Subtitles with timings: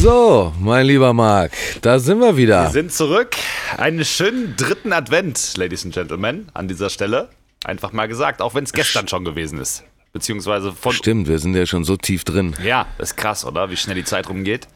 [0.00, 2.64] So, mein lieber Marc, da sind wir wieder.
[2.64, 3.36] Wir sind zurück.
[3.76, 7.28] Einen schönen dritten Advent, Ladies and Gentlemen, an dieser Stelle.
[7.64, 9.84] Einfach mal gesagt, auch wenn es gestern schon gewesen ist.
[10.12, 10.92] Beziehungsweise von.
[10.92, 12.54] Stimmt, wir sind ja schon so tief drin.
[12.64, 13.70] Ja, ist krass, oder?
[13.70, 14.68] Wie schnell die Zeit rumgeht.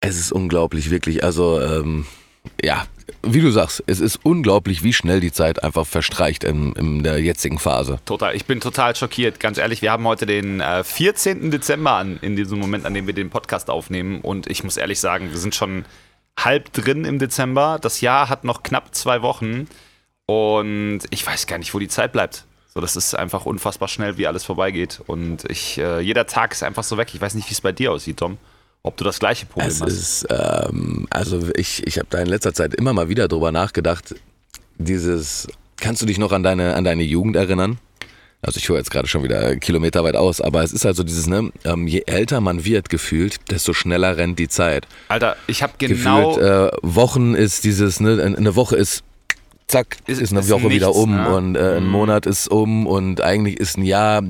[0.00, 1.24] Es ist unglaublich, wirklich.
[1.24, 2.06] Also, ähm,
[2.62, 2.86] ja,
[3.22, 7.20] wie du sagst, es ist unglaublich, wie schnell die Zeit einfach verstreicht in, in der
[7.20, 8.00] jetzigen Phase.
[8.04, 9.82] Total, ich bin total schockiert, ganz ehrlich.
[9.82, 11.50] Wir haben heute den äh, 14.
[11.50, 14.20] Dezember an, in diesem Moment, an dem wir den Podcast aufnehmen.
[14.20, 15.84] Und ich muss ehrlich sagen, wir sind schon
[16.38, 17.78] halb drin im Dezember.
[17.80, 19.68] Das Jahr hat noch knapp zwei Wochen.
[20.26, 22.44] Und ich weiß gar nicht, wo die Zeit bleibt.
[22.74, 25.00] So, das ist einfach unfassbar schnell, wie alles vorbeigeht.
[25.06, 27.08] Und ich, äh, jeder Tag ist einfach so weg.
[27.12, 28.38] Ich weiß nicht, wie es bei dir aussieht, Tom
[28.82, 29.92] ob du das gleiche Problem es hast.
[29.92, 34.14] Ist, ähm, also ich, ich habe da in letzter Zeit immer mal wieder drüber nachgedacht.
[34.78, 35.46] Dieses,
[35.76, 37.78] kannst du dich noch an deine, an deine Jugend erinnern?
[38.44, 41.28] Also ich höre jetzt gerade schon wieder kilometerweit aus, aber es ist halt so dieses,
[41.28, 44.88] ne, ähm, je älter man wird gefühlt, desto schneller rennt die Zeit.
[45.06, 46.34] Alter, ich habe genau...
[46.34, 49.04] Gefühlt, äh, Wochen ist dieses, ne, eine Woche ist
[49.68, 51.34] zack, ist, ist eine ist Woche nichts, wieder um ne?
[51.34, 51.90] und äh, ein mhm.
[51.90, 54.22] Monat ist um und eigentlich ist ein Jahr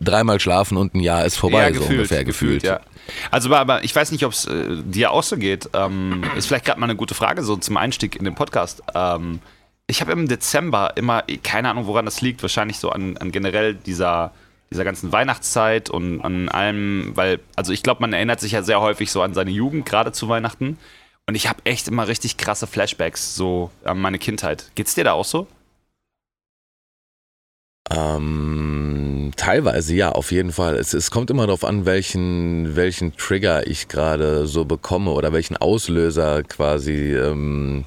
[0.00, 2.62] dreimal schlafen und ein Jahr ist vorbei, ja, so gefühlt, ungefähr gefühlt.
[2.62, 2.80] gefühlt.
[2.82, 2.91] Ja.
[3.30, 5.70] Also, aber ich weiß nicht, ob es äh, dir auch so geht.
[5.74, 8.82] Ähm, ist vielleicht gerade mal eine gute Frage so zum Einstieg in den Podcast.
[8.94, 9.40] Ähm,
[9.86, 13.74] ich habe im Dezember immer, keine Ahnung, woran das liegt, wahrscheinlich so an, an generell
[13.74, 14.32] dieser,
[14.70, 18.80] dieser ganzen Weihnachtszeit und an allem, weil, also ich glaube, man erinnert sich ja sehr
[18.80, 20.78] häufig so an seine Jugend, gerade zu Weihnachten.
[21.26, 24.70] Und ich habe echt immer richtig krasse Flashbacks so an meine Kindheit.
[24.74, 25.46] Geht's dir da auch so?
[27.90, 29.01] Ähm,
[29.36, 30.76] teilweise ja, auf jeden Fall.
[30.76, 35.56] Es, es kommt immer darauf an, welchen, welchen Trigger ich gerade so bekomme oder welchen
[35.56, 37.84] Auslöser quasi, ähm,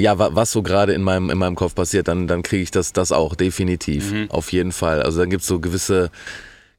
[0.00, 2.92] ja, was so gerade in meinem, in meinem Kopf passiert, dann, dann kriege ich das,
[2.92, 4.12] das auch, definitiv.
[4.12, 4.30] Mhm.
[4.30, 5.02] Auf jeden Fall.
[5.02, 6.10] Also dann gibt es so gewisse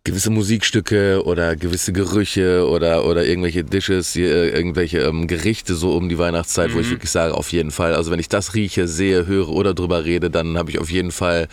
[0.04, 6.10] gewisse Musikstücke oder gewisse Gerüche oder, oder irgendwelche Dishes, äh, irgendwelche ähm, Gerichte so um
[6.10, 6.76] die Weihnachtszeit, mhm.
[6.76, 6.92] wo ich mhm.
[6.92, 7.94] wirklich sage, auf jeden Fall.
[7.94, 11.12] Also wenn ich das rieche, sehe, höre oder drüber rede, dann habe ich auf jeden
[11.12, 11.48] Fall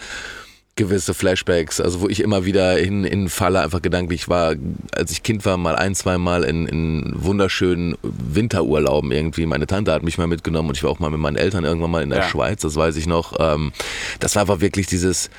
[0.76, 4.54] gewisse Flashbacks, also wo ich immer wieder hin, in falle, einfach gedanklich war,
[4.92, 9.46] als ich Kind war, mal ein, zwei Mal in, in wunderschönen Winterurlauben irgendwie.
[9.46, 11.90] Meine Tante hat mich mal mitgenommen und ich war auch mal mit meinen Eltern irgendwann
[11.90, 12.28] mal in der ja.
[12.28, 13.34] Schweiz, das weiß ich noch.
[13.40, 13.72] Ähm,
[14.20, 15.30] das war einfach wirklich dieses,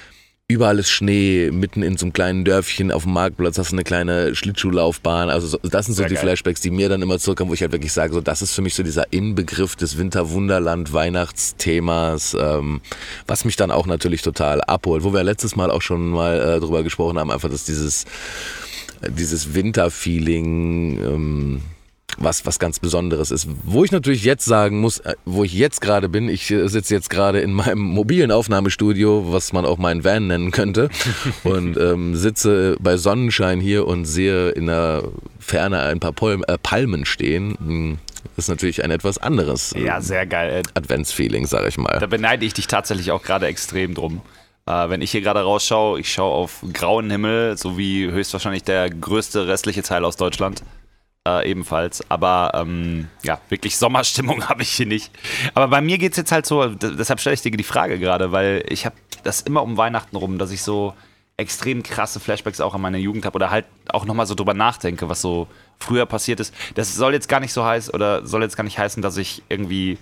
[0.50, 3.84] überall ist Schnee, mitten in so einem kleinen Dörfchen auf dem Marktplatz hast du eine
[3.84, 5.30] kleine Schlittschuhlaufbahn.
[5.30, 6.24] Also das sind so Sehr die geil.
[6.24, 8.62] Flashbacks, die mir dann immer zurückkommen, wo ich halt wirklich sage, so das ist für
[8.62, 12.80] mich so dieser Inbegriff des Winterwunderland Weihnachtsthemas, ähm,
[13.28, 15.04] was mich dann auch natürlich total abholt.
[15.04, 18.06] Wo wir letztes Mal auch schon mal äh, drüber gesprochen haben, einfach dass dieses
[19.10, 21.62] dieses Winterfeeling ähm,
[22.18, 23.48] was, was ganz Besonderes ist.
[23.64, 26.94] Wo ich natürlich jetzt sagen muss, äh, wo ich jetzt gerade bin, ich äh, sitze
[26.94, 30.90] jetzt gerade in meinem mobilen Aufnahmestudio, was man auch meinen Van nennen könnte,
[31.44, 35.04] und ähm, sitze bei Sonnenschein hier und sehe in der
[35.40, 37.58] Ferne ein paar Palmen, äh, Palmen stehen.
[37.60, 37.98] Hm,
[38.36, 40.64] das ist natürlich ein etwas anderes ja, sehr geil.
[40.74, 41.98] Adventsfeeling, sag ich mal.
[42.00, 44.22] Da beneide ich dich tatsächlich auch gerade extrem drum.
[44.66, 48.90] Äh, wenn ich hier gerade rausschaue, ich schaue auf grauen Himmel, so wie höchstwahrscheinlich der
[48.90, 50.62] größte restliche Teil aus Deutschland
[51.28, 52.10] äh, ebenfalls.
[52.10, 55.12] Aber ähm, ja, wirklich Sommerstimmung habe ich hier nicht.
[55.54, 58.32] Aber bei mir geht es jetzt halt so, deshalb stelle ich dir die Frage gerade,
[58.32, 60.94] weil ich habe das immer um Weihnachten rum, dass ich so
[61.36, 65.08] extrem krasse Flashbacks auch an meine Jugend habe oder halt auch nochmal so drüber nachdenke,
[65.08, 65.48] was so
[65.80, 66.54] früher passiert ist.
[66.76, 69.44] Das soll jetzt gar nicht so heißen oder soll jetzt gar nicht heißen, dass ich
[69.50, 70.00] irgendwie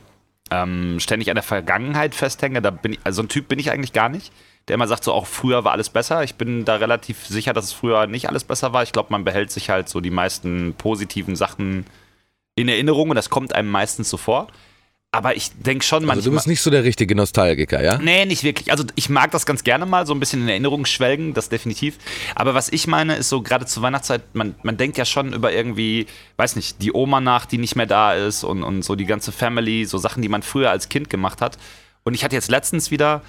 [0.52, 2.62] ähm, ständig an der Vergangenheit festhänge.
[2.62, 4.31] Da bin ich, also so ein Typ bin ich eigentlich gar nicht
[4.67, 6.23] der immer sagt, so auch früher war alles besser.
[6.23, 8.83] Ich bin da relativ sicher, dass es früher nicht alles besser war.
[8.83, 11.85] Ich glaube, man behält sich halt so die meisten positiven Sachen
[12.55, 14.47] in Erinnerung und das kommt einem meistens so vor.
[15.11, 16.17] Aber ich denke schon manchmal.
[16.17, 17.99] Also du bist nicht so der richtige Nostalgiker, ja?
[17.99, 18.71] Nee, nicht wirklich.
[18.71, 21.97] Also ich mag das ganz gerne mal, so ein bisschen in Erinnerung schwelgen, das definitiv.
[22.35, 25.53] Aber was ich meine, ist so gerade zur Weihnachtszeit, man, man denkt ja schon über
[25.53, 29.05] irgendwie, weiß nicht, die Oma nach, die nicht mehr da ist und, und so die
[29.05, 31.57] ganze Family, so Sachen, die man früher als Kind gemacht hat.
[32.03, 33.21] Und ich hatte jetzt letztens wieder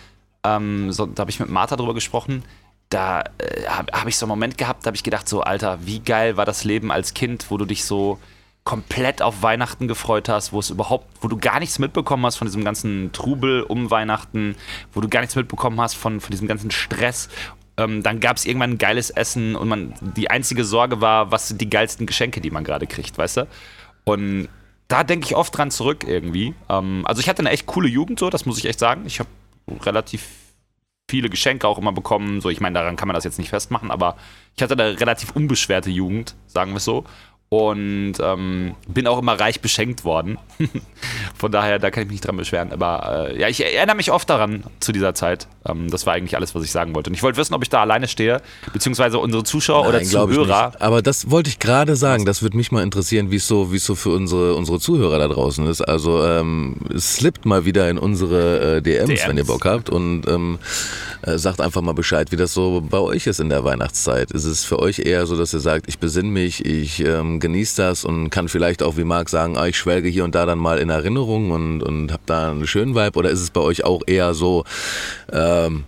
[0.46, 2.42] ähm, so, da habe ich mit Martha drüber gesprochen.
[2.88, 5.78] Da äh, habe hab ich so einen Moment gehabt, da habe ich gedacht, so, Alter,
[5.84, 8.18] wie geil war das Leben als Kind, wo du dich so
[8.64, 12.48] komplett auf Weihnachten gefreut hast, wo es überhaupt, wo du gar nichts mitbekommen hast von
[12.48, 14.56] diesem ganzen Trubel um Weihnachten,
[14.92, 17.28] wo du gar nichts mitbekommen hast von, von diesem ganzen Stress.
[17.76, 21.48] Ähm, dann gab es irgendwann ein geiles Essen und man, die einzige Sorge war, was
[21.48, 23.46] sind die geilsten Geschenke, die man gerade kriegt, weißt du?
[24.04, 24.48] Und
[24.88, 26.54] da denke ich oft dran zurück irgendwie.
[26.68, 29.02] Ähm, also ich hatte eine echt coole Jugend so, das muss ich echt sagen.
[29.06, 29.28] Ich habe
[29.68, 30.26] relativ
[31.08, 32.40] viele Geschenke auch immer bekommen.
[32.40, 34.16] So, ich meine, daran kann man das jetzt nicht festmachen, aber
[34.56, 37.04] ich hatte eine relativ unbeschwerte Jugend, sagen wir es so.
[37.48, 40.36] Und ähm, bin auch immer reich beschenkt worden.
[41.36, 42.72] Von daher, da kann ich mich nicht dran beschweren.
[42.72, 45.46] Aber äh, ja, ich erinnere mich oft daran zu dieser Zeit.
[45.64, 47.10] Ähm, das war eigentlich alles, was ich sagen wollte.
[47.10, 50.72] Und ich wollte wissen, ob ich da alleine stehe, beziehungsweise unsere Zuschauer Nein, oder Zuhörer.
[50.80, 52.24] Aber das wollte ich gerade sagen.
[52.24, 55.28] Das würde mich mal interessieren, wie es so, es so für unsere, unsere Zuhörer da
[55.28, 55.82] draußen ist.
[55.82, 60.26] Also ähm, slippt mal wieder in unsere äh, DMs, DMs, wenn ihr Bock habt und
[60.26, 60.58] ähm,
[61.22, 64.32] äh, sagt einfach mal Bescheid, wie das so bei euch ist in der Weihnachtszeit.
[64.32, 67.04] Ist es für euch eher so, dass ihr sagt, ich besinne mich, ich
[67.40, 70.46] genieße das und kann vielleicht auch wie Marc sagen, ah, ich schwelge hier und da
[70.46, 73.18] dann mal in Erinnerung und, und hab da einen schönen Vibe?
[73.18, 74.64] Oder ist es bei euch auch eher so,
[75.32, 75.84] ähm,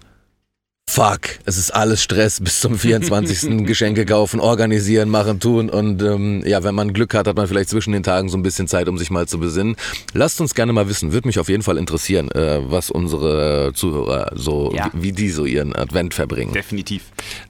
[0.90, 3.66] Fuck, es ist alles Stress bis zum 24.
[3.66, 7.68] Geschenke kaufen, organisieren, machen, tun und ähm, ja, wenn man Glück hat, hat man vielleicht
[7.68, 9.76] zwischen den Tagen so ein bisschen Zeit, um sich mal zu besinnen.
[10.14, 14.32] Lasst uns gerne mal wissen, würde mich auf jeden Fall interessieren, äh, was unsere Zuhörer
[14.34, 14.90] so, Ja.
[14.94, 16.54] wie, wie die so ihren Advent verbringen.
[16.54, 17.02] Definitiv.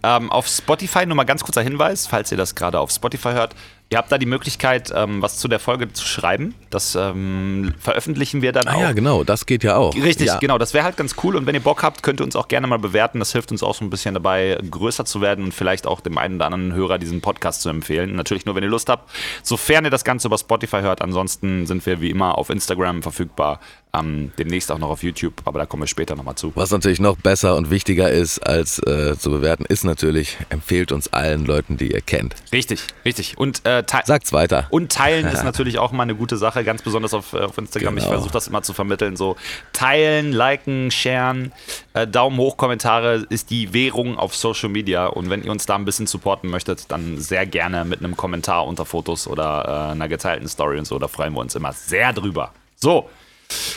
[0.02, 3.54] Ähm, auf Spotify, nur mal ganz kurzer Hinweis, falls ihr das gerade auf Spotify hört.
[3.90, 6.54] Ihr habt da die Möglichkeit, ähm, was zu der Folge zu schreiben.
[6.68, 8.80] Das ähm, veröffentlichen wir dann Ah auch.
[8.82, 9.94] ja, genau, das geht ja auch.
[9.94, 10.38] Richtig, ja.
[10.38, 10.58] genau.
[10.58, 11.36] Das wäre halt ganz cool.
[11.36, 13.18] Und wenn ihr Bock habt, könnt ihr uns auch gerne mal bewerten.
[13.18, 16.18] Das hilft uns auch so ein bisschen dabei, größer zu werden und vielleicht auch dem
[16.18, 18.14] einen oder anderen Hörer diesen Podcast zu empfehlen.
[18.14, 19.10] Natürlich nur, wenn ihr Lust habt.
[19.42, 21.00] Sofern ihr das Ganze über Spotify hört.
[21.00, 23.58] Ansonsten sind wir wie immer auf Instagram verfügbar.
[23.94, 26.52] Ähm, demnächst auch noch auf YouTube, aber da kommen wir später nochmal zu.
[26.54, 31.12] Was natürlich noch besser und wichtiger ist, als äh, zu bewerten, ist natürlich, empfehlt uns
[31.12, 32.34] allen Leuten, die ihr kennt.
[32.52, 33.38] Richtig, richtig.
[33.38, 34.66] Und, äh, Sagt's weiter.
[34.70, 37.96] und teilen ist natürlich auch mal eine gute Sache, ganz besonders auf, äh, auf Instagram.
[37.96, 38.14] Ich Genau.
[38.16, 39.16] versuche das immer zu vermitteln.
[39.16, 39.36] So
[39.72, 41.52] teilen, liken, sharen,
[41.94, 45.06] äh, Daumen hoch, Kommentare ist die Währung auf Social Media.
[45.06, 48.66] Und wenn ihr uns da ein bisschen supporten möchtet, dann sehr gerne mit einem Kommentar
[48.66, 50.98] unter Fotos oder äh, einer geteilten Story und so.
[50.98, 52.52] Da freuen wir uns immer sehr drüber.
[52.76, 53.08] So,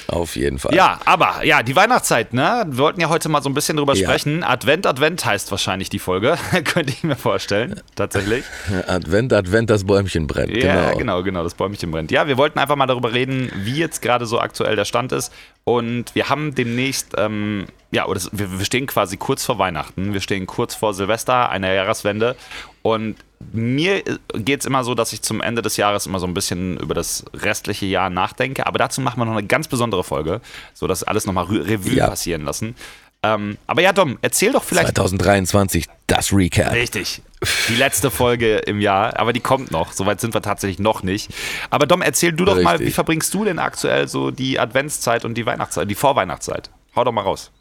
[0.08, 0.76] Auf jeden Fall.
[0.76, 2.66] ja, aber ja, die Weihnachtszeit, ne?
[2.68, 4.06] Wir wollten ja heute mal so ein bisschen drüber Ja.
[4.06, 4.44] sprechen.
[4.44, 6.38] Advent, Advent heißt wahrscheinlich die Folge.
[6.66, 8.44] Könnte ich mir vorstellen, tatsächlich.
[8.88, 10.52] Advent, Advent, das Bäumchen brennt.
[10.56, 10.98] Ja, genau.
[10.98, 12.12] genau, genau, das Bäumchen brennt.
[12.12, 15.32] Ja, wir wollten einfach mal darüber reden, wie jetzt gerade so aktuell der Stand ist.
[15.64, 20.14] Und wir haben demnächst, ähm, ja, oder wir, wir stehen quasi kurz vor Weihnachten.
[20.14, 22.36] Wir stehen kurz vor Silvester, einer Jahreswende.
[22.82, 23.16] Und
[23.54, 24.02] mir
[24.34, 26.94] geht es immer so, dass ich zum Ende des Jahres immer so ein bisschen über
[26.94, 28.66] das restliche Jahr nachdenke.
[28.66, 30.42] Aber dazu machen wir noch eine ganz besondere Folge,
[30.74, 32.08] so dass alles nochmal Revue Ja.
[32.08, 32.76] passieren lassen.
[33.24, 36.74] Ähm, aber ja, Dom, erzähl doch vielleicht 2023, das Recap.
[36.74, 37.22] Richtig.
[37.70, 39.94] Die letzte Folge im Jahr, aber die kommt noch.
[39.94, 41.34] Soweit sind wir tatsächlich noch nicht.
[41.72, 42.88] Aber Dom, erzähl du doch mal, Richtig.
[42.88, 46.70] wie verbringst du denn aktuell so die Adventszeit und die Weihnachtszeit, die Vorweihnachtszeit?
[46.96, 47.52] Hau doch mal raus.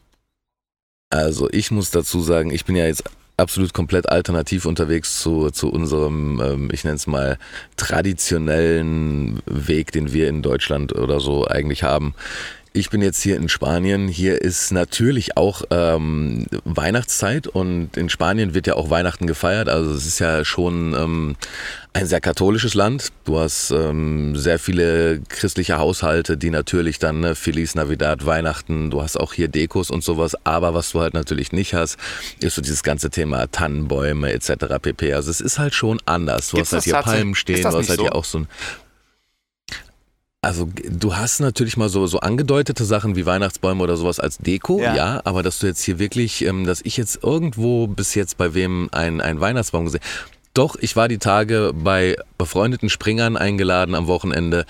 [1.08, 3.04] Also ich muss dazu sagen, ich bin ja jetzt
[3.40, 7.38] absolut komplett alternativ unterwegs zu, zu unserem, ähm, ich nenne es mal,
[7.76, 12.14] traditionellen Weg, den wir in Deutschland oder so eigentlich haben.
[12.72, 14.06] Ich bin jetzt hier in Spanien.
[14.06, 19.68] Hier ist natürlich auch ähm, Weihnachtszeit und in Spanien wird ja auch Weihnachten gefeiert.
[19.68, 21.36] Also es ist ja schon ähm,
[21.94, 23.08] ein sehr katholisches Land.
[23.24, 29.02] Du hast ähm, sehr viele christliche Haushalte, die natürlich dann ne, Feliz Navidad, Weihnachten, du
[29.02, 30.36] hast auch hier Dekos und sowas.
[30.44, 31.98] Aber was du halt natürlich nicht hast,
[32.38, 34.76] ist so dieses ganze Thema Tannenbäume etc.
[34.80, 35.12] pp.
[35.14, 36.50] Also es ist halt schon anders.
[36.50, 38.02] Du Gibt's hast halt hier Palmen stehen, du hast halt so?
[38.02, 38.48] hier auch so ein
[40.42, 44.80] also du hast natürlich mal so, so angedeutete Sachen wie Weihnachtsbäume oder sowas als Deko,
[44.80, 44.96] Ja.
[44.96, 48.54] ja, aber dass du jetzt hier wirklich, ähm, dass ich jetzt irgendwo bis jetzt bei
[48.54, 50.00] wem ein, ein Weihnachtsbaum gesehen
[50.54, 54.64] Doch, ich war die Tage bei befreundeten Springern eingeladen am Wochenende.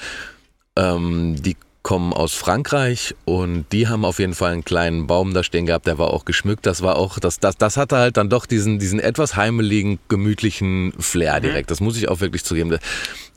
[0.76, 5.42] Ähm, die kommen aus Frankreich und die haben auf jeden Fall einen kleinen Baum da
[5.42, 6.66] stehen gehabt, der war auch geschmückt.
[6.66, 10.92] Das war auch, das, das, das hatte halt dann doch diesen, diesen etwas heimeligen, gemütlichen
[10.98, 11.70] Flair direkt.
[11.70, 12.76] Das muss ich auch wirklich zugeben.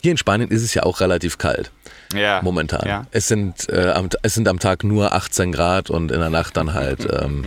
[0.02, 1.70] Hier in Spanien ist es ja auch relativ kalt
[2.12, 2.40] Ja.
[2.42, 2.86] momentan.
[2.86, 3.06] Ja.
[3.10, 6.56] Es, sind, äh, am, es sind am Tag nur 18 Grad und in der Nacht
[6.56, 7.06] dann halt.
[7.10, 7.46] Ähm,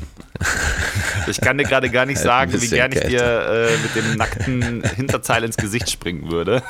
[1.28, 4.84] Ich kann dir gerade gar nicht sagen, wie gern ich dir äh, mit dem nackten
[4.96, 6.64] Hinterteil ins Gesicht springen würde.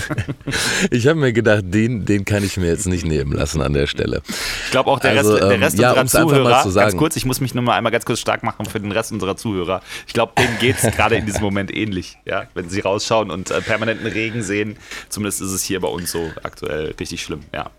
[0.90, 3.86] ich habe mir gedacht, den, den kann ich mir jetzt nicht nehmen lassen an der
[3.86, 4.22] Stelle.
[4.64, 7.16] Ich glaube auch der Also, Rest, der ähm, Rest ja, unserer Zuhörer, zu ganz kurz,
[7.16, 9.82] ich muss mich nur mal einmal ganz kurz stark machen für den Rest unserer Zuhörer.
[10.06, 13.50] Ich glaube, denen geht es gerade in diesem Moment ähnlich, ja, wenn sie rausschauen und
[13.50, 14.76] äh, permanenten Regen sehen.
[15.08, 17.70] Zumindest ist es hier bei uns so aktuell richtig schlimm, ja.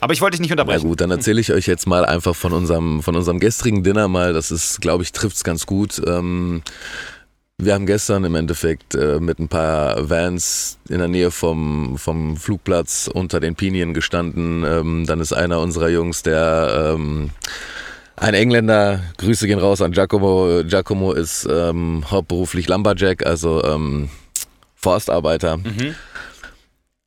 [0.00, 0.86] Aber ich wollte dich nicht Na unterbrechen.
[0.88, 4.32] gut, dann erzähle ich euch jetzt mal einfach von unserem, von unserem gestrigen Dinner mal.
[4.32, 6.00] Das ist, glaube ich, trifft's ganz gut.
[6.06, 6.62] Ähm,
[7.56, 12.36] wir haben gestern im Endeffekt äh, mit ein paar Vans in der Nähe vom, vom
[12.36, 14.64] Flugplatz unter den Pinien gestanden.
[14.64, 17.30] Ähm, dann ist einer unserer Jungs, der ähm,
[18.16, 20.62] ein Engländer, Grüße gehen raus an Giacomo.
[20.64, 24.10] Giacomo ist ähm, hauptberuflich Lumberjack, also ähm,
[24.74, 25.94] Forstarbeiter Mhm.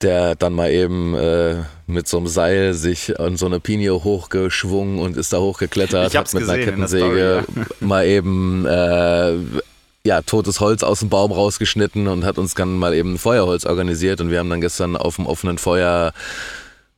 [0.04, 1.56] Der dann mal eben äh,
[1.88, 6.34] mit so einem Seil sich an so eine Pinie hochgeschwungen und ist da hochgeklettert, hat
[6.34, 7.44] mit einer gesehen in der Kettensäge
[7.80, 9.34] mal eben äh,
[10.06, 14.20] ja, totes Holz aus dem Baum rausgeschnitten und hat uns dann mal eben Feuerholz organisiert.
[14.20, 16.14] Und wir haben dann gestern auf dem offenen Feuer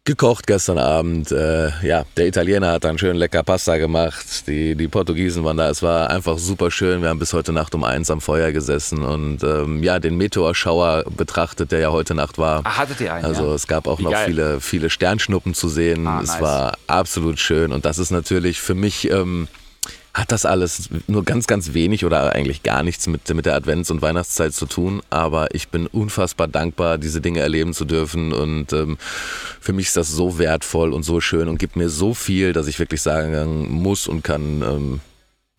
[0.06, 1.32] gekocht gestern Abend.
[1.32, 4.48] Äh, ja, der Italiener hat dann schön lecker Pasta gemacht.
[4.48, 5.70] Die, die Portugiesen waren da.
[5.70, 7.02] Es war einfach super schön.
[7.02, 11.06] Wir haben bis heute Nacht um eins am Feuer gesessen und ähm, ja, den Meteorschauer
[11.18, 12.62] betrachtet, der ja heute Nacht war.
[12.64, 13.26] Ach, hattet ihr einen?
[13.26, 13.56] Also ja.
[13.56, 14.28] es gab auch Wie noch geil.
[14.28, 16.08] viele, viele Sternschnuppen zu sehen.
[16.08, 16.42] Ah, es nice.
[16.42, 19.10] war absolut schön und das ist natürlich für mich.
[19.10, 19.48] Ähm,
[20.16, 23.92] hat das alles nur ganz, ganz wenig oder eigentlich gar nichts mit, mit der Advents-
[23.92, 25.02] und Weihnachtszeit zu tun.
[25.10, 28.32] Aber ich bin unfassbar dankbar, diese Dinge erleben zu dürfen.
[28.32, 28.98] Und ähm,
[29.60, 32.68] für mich ist das so wertvoll und so schön und gibt mir so viel, dass
[32.68, 35.02] ich wirklich sagen muss und kann, ähm,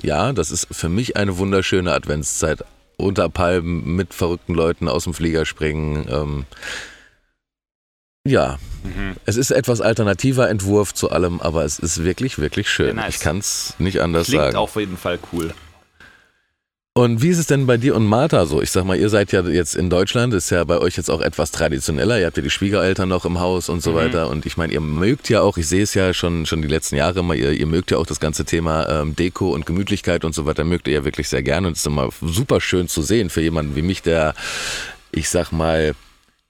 [0.03, 2.65] ja, das ist für mich eine wunderschöne Adventszeit.
[2.97, 6.07] Unter Palmen mit verrückten Leuten aus dem Flieger springen.
[6.09, 6.47] Ähm,
[8.28, 9.16] ja, Mhm.
[9.25, 12.97] es ist etwas alternativer Entwurf zu allem, aber es ist wirklich, wirklich schön.
[12.97, 13.16] Nice.
[13.16, 14.56] Ich kann es nicht anders Klingt sagen.
[14.56, 15.52] auf jeden Fall cool.
[16.95, 18.62] Und wie ist es denn bei dir und Martha so?
[18.62, 21.21] Ich sag mal, ihr seid ja jetzt in Deutschland, ist ja bei euch jetzt auch
[21.21, 22.18] etwas traditioneller.
[22.18, 23.97] Ihr habt ja die Schwiegereltern noch im Haus und so Mhm.
[23.97, 24.30] weiter.
[24.30, 26.97] Und ich meine, ihr mögt ja auch, ich sehe es ja schon, schon die letzten
[26.97, 30.35] Jahre immer, ihr, ihr mögt ja auch das ganze Thema ähm, Deko und Gemütlichkeit und
[30.35, 31.66] so weiter, mögt ihr ja wirklich sehr gerne.
[31.66, 34.35] Und es ist immer super schön zu sehen für jemanden wie mich, der,
[35.12, 35.92] ich sag mal,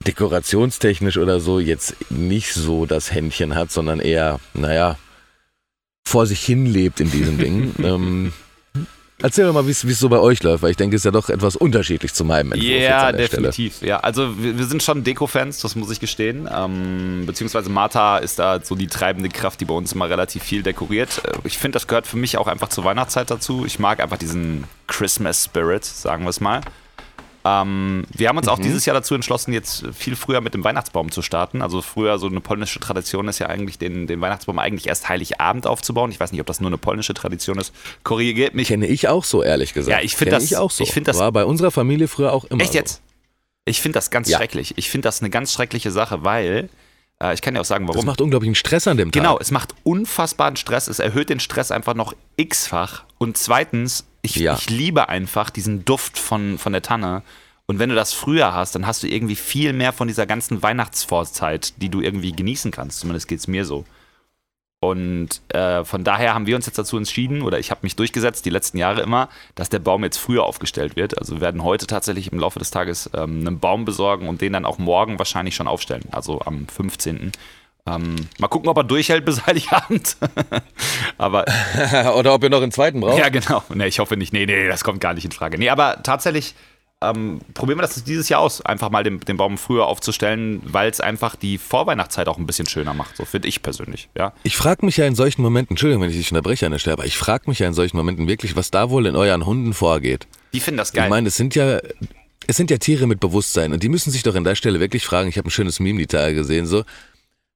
[0.07, 4.97] dekorationstechnisch oder so jetzt nicht so das Händchen hat, sondern eher, naja,
[6.07, 7.75] vor sich hin lebt in diesem Ding.
[7.83, 8.33] ähm,
[9.21, 11.11] erzähl mir mal, wie es so bei euch läuft, weil ich denke, es ist ja
[11.11, 12.69] doch etwas unterschiedlich zu meinem Entwurf
[13.09, 13.29] Stelle.
[13.29, 13.83] definitiv.
[13.83, 16.49] Ja, also wir, wir sind schon Deko-Fans, das muss ich gestehen.
[16.53, 20.63] Ähm, beziehungsweise Martha ist da so die treibende Kraft, die bei uns immer relativ viel
[20.63, 21.23] dekoriert.
[21.25, 23.65] Äh, Ich finde, das gehört für mich auch einfach zur Weihnachtszeit dazu.
[23.67, 26.61] Ich mag einfach diesen Christmas Spirit, sagen wir es mal.
[27.47, 28.53] Ähm, wir haben uns Mhm.
[28.53, 31.63] auch dieses Jahr dazu entschlossen, jetzt viel früher mit dem Weihnachtsbaum zu starten.
[31.63, 35.67] Also früher so eine polnische Tradition ist ja eigentlich, den, den Weihnachtsbaum eigentlich erst Heiligabend
[35.67, 36.11] aufzubauen.
[36.11, 37.73] Ich weiß nicht, ob das nur eine polnische Tradition ist.
[38.03, 38.69] Korrigiert mich.
[38.69, 39.97] Kenne ich auch so, ehrlich gesagt.
[39.97, 40.83] Ja, ich find Kenne das- ich auch so.
[40.83, 43.01] ich find das- War bei unserer Familie früher auch immer Echt jetzt?
[43.65, 44.39] Ich finde das ganz Ja.
[44.39, 44.75] schrecklich.
[44.77, 46.69] Ich finde das eine ganz schreckliche Sache, weil
[47.23, 47.93] äh, ich kann dir auch sagen, so.
[47.93, 48.07] Das warum.
[48.07, 49.23] macht unglaublichen Stress an dem Tag.
[49.23, 50.87] Genau, es macht unfassbaren Stress.
[50.87, 53.05] Es erhöht den Stress einfach noch x-fach.
[53.19, 54.55] Und zweitens, ich, Ja.
[54.55, 57.23] ich liebe einfach diesen Duft von, von der Tanne.
[57.67, 60.63] Und wenn du das früher hast, dann hast du irgendwie viel mehr von dieser ganzen
[60.63, 63.01] Weihnachtsvorzeit, die du irgendwie genießen kannst.
[63.01, 63.85] Zumindest geht es mir so.
[64.79, 68.45] Und äh, von daher haben wir uns jetzt dazu entschieden, oder ich habe mich durchgesetzt,
[68.45, 71.19] die letzten Jahre immer, dass der Baum jetzt früher aufgestellt wird.
[71.19, 74.53] Also wir werden heute tatsächlich im Laufe des Tages ähm, einen Baum besorgen und den
[74.53, 77.33] dann auch morgen wahrscheinlich schon aufstellen, also am 15.
[77.89, 80.17] Ähm, mal gucken, ob er durchhält bis Heiligabend.
[81.19, 81.45] aber
[82.17, 83.19] Oder ob ihr noch einen zweiten braucht.
[83.19, 83.63] ja, genau.
[83.75, 84.33] Nee, ich hoffe nicht.
[84.33, 85.59] Nee, nee, das kommt gar nicht in Frage.
[85.59, 86.55] Nee, aber tatsächlich
[87.03, 90.91] ähm, probieren wir das dieses Jahr aus, einfach mal den, den Baum früher aufzustellen, weil
[90.91, 93.17] es einfach die Vorweihnachtszeit auch ein bisschen schöner macht.
[93.17, 94.33] So finde ich persönlich, ja.
[94.45, 96.95] Ich frage mich ja in solchen Momenten, Entschuldigung, wenn ich dich unterbreche an der Stelle,
[96.95, 99.75] aber ich frage mich ja in solchen Momenten wirklich, was da wohl in euren Hunden
[99.75, 100.27] vorgeht.
[100.55, 101.05] Die finden das geil.
[101.05, 101.81] Ich meine, es sind ja,
[102.47, 105.05] es sind ja Tiere mit Bewusstsein und die müssen sich doch an der Stelle wirklich
[105.05, 106.83] fragen, ich habe ein schönes Meme die Tage gesehen, so,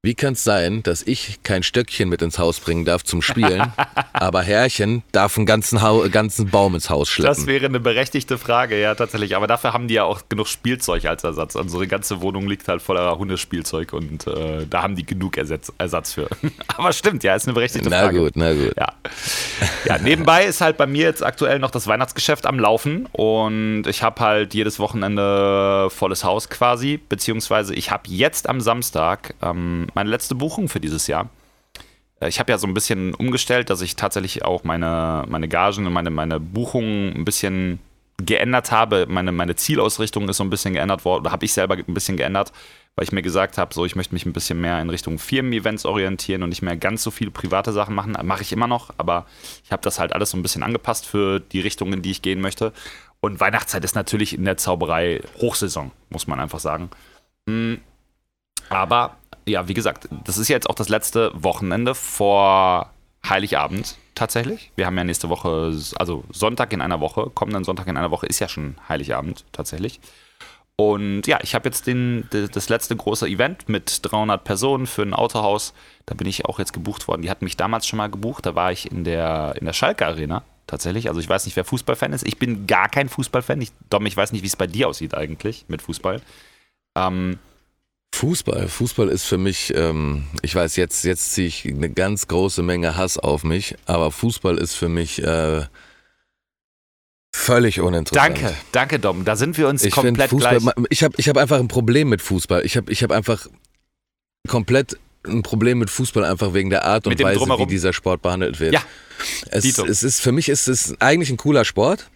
[0.03, 3.71] wie kann es sein, dass ich kein Stöckchen mit ins Haus bringen darf zum Spielen,
[4.15, 7.47] aber Herrchen darf einen ganzen, Hau ganzen Baum ins Haus das schleppen?
[7.47, 9.37] wäre eine berechtigte Frage, ja, tatsächlich.
[9.37, 11.55] Aber dafür haben die ja auch genug Spielzeug als Ersatz.
[11.55, 16.15] Unsere ganze Wohnung liegt halt voller Hundespielzeug und äh, da haben die genug Ersatz, Ersatz
[16.15, 16.29] für.
[16.69, 18.21] Aber stimmt, ja, ist eine berechtigte Na Frage.
[18.21, 18.73] gut, na gut.
[18.79, 18.95] Ja.
[19.85, 24.03] ja, nebenbei ist halt bei mir jetzt aktuell noch das Weihnachtsgeschäft am Laufen und ich
[24.03, 30.11] habe halt jedes Wochenende volles Haus quasi, beziehungsweise ich habe jetzt am Samstag ähm, meine
[30.11, 31.29] letzte Buchung für dieses Jahr.
[32.21, 35.87] Äh, Ich habe ja so ein bisschen umgestellt, dass ich tatsächlich auch meine, meine Gagen
[35.87, 37.81] und meine, meine Buchungen ein bisschen
[38.19, 39.07] geändert habe.
[39.09, 42.19] Meine, meine Zielausrichtung ist so ein bisschen geändert worden, oder habe ich selber ein bisschen
[42.19, 42.53] geändert,
[42.95, 45.87] weil ich mir gesagt habe, so ich möchte mich ein bisschen mehr in Richtung Firmen-Events
[45.87, 48.17] orientieren und nicht mehr ganz so viele private Sachen machen.
[48.25, 49.27] Mache ich immer noch, aber
[49.65, 52.21] ich habe das halt alles so ein bisschen angepasst für die Richtung, in die ich
[52.21, 52.73] gehen möchte.
[53.21, 56.91] Und Weihnachtszeit ist natürlich in der Zauberei Hochsaison, muss man einfach sagen.
[57.47, 57.75] Mm,
[58.69, 59.17] Aber
[59.51, 62.91] ja, wie gesagt, das ist ja jetzt auch das letzte Wochenende vor
[63.29, 64.73] Heiligabend tatsächlich.
[64.77, 68.27] Wir haben ja nächste Woche, also Sonntag in einer Woche, kommenden Sonntag in einer Woche
[68.27, 70.01] ist ja schon Heiligabend tatsächlich.
[70.77, 75.13] Und ja, ich habe jetzt den, das letzte große Event mit 300 Personen für ein
[75.13, 75.75] Autohaus.
[76.07, 77.21] Da bin ich auch jetzt gebucht worden.
[77.21, 78.47] Die hatten mich damals schon mal gebucht.
[78.47, 81.09] Da war ich in der, in der Schalke Arena tatsächlich.
[81.09, 82.27] Also ich weiß nicht, wer Fußballfan ist.
[82.27, 83.61] Ich bin gar kein Fußballfan.
[83.61, 86.23] Ich, Dom, ich weiß nicht, wie es bei dir aussieht eigentlich mit Fußball.
[86.97, 87.39] Ähm,
[88.13, 92.63] Fußball, Fußball ist für mich, ähm, ich weiß, jetzt, jetzt ziehe ich eine ganz große
[92.63, 95.63] Menge Hass auf mich, aber Fußball ist für mich äh,
[97.35, 98.37] völlig uninteressant.
[98.43, 99.25] danke, danke Dom.
[99.25, 100.75] Da sind wir uns Ich komplett Fußball, gleich.
[100.91, 102.65] ich habe ich hab einfach ein Problem mit Fußball.
[102.67, 103.47] Ich habe ich hab einfach
[104.49, 107.69] komplett ein Problem mit Fußball einfach wegen der Art und Weise, wie Drumherum.
[107.69, 108.73] dieser Sport behandelt wird.
[108.73, 108.83] Ja,
[109.51, 112.11] es, es ist für mich ist es eigentlich ein cooler Sport,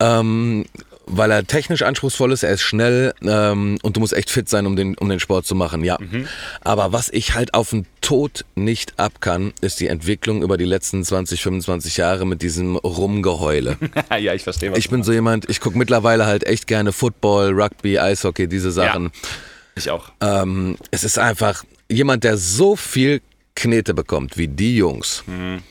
[0.00, 0.64] Ähm,
[1.08, 4.66] weil er technisch anspruchsvoll ist, er ist schnell ähm, und du musst echt fit sein,
[4.66, 5.98] um den, um den Sport zu machen, ja.
[5.98, 6.28] Mhm.
[6.60, 10.64] Aber was ich halt auf den Tod nicht ab kann, ist die Entwicklung über die
[10.64, 13.76] letzten 20, 25 Jahre mit diesem Rumgeheule.
[14.18, 14.70] ja, ich verstehe.
[14.70, 18.70] Was ich bin so jemand, ich gucke mittlerweile halt echt gerne Football, Rugby, Eishockey, diese
[18.70, 19.04] Sachen.
[19.04, 19.10] Ja,
[19.76, 20.10] ich auch.
[20.20, 23.22] Ähm, es ist einfach jemand, der so viel
[23.54, 25.24] Knete bekommt wie die Jungs.
[25.26, 25.62] Mhm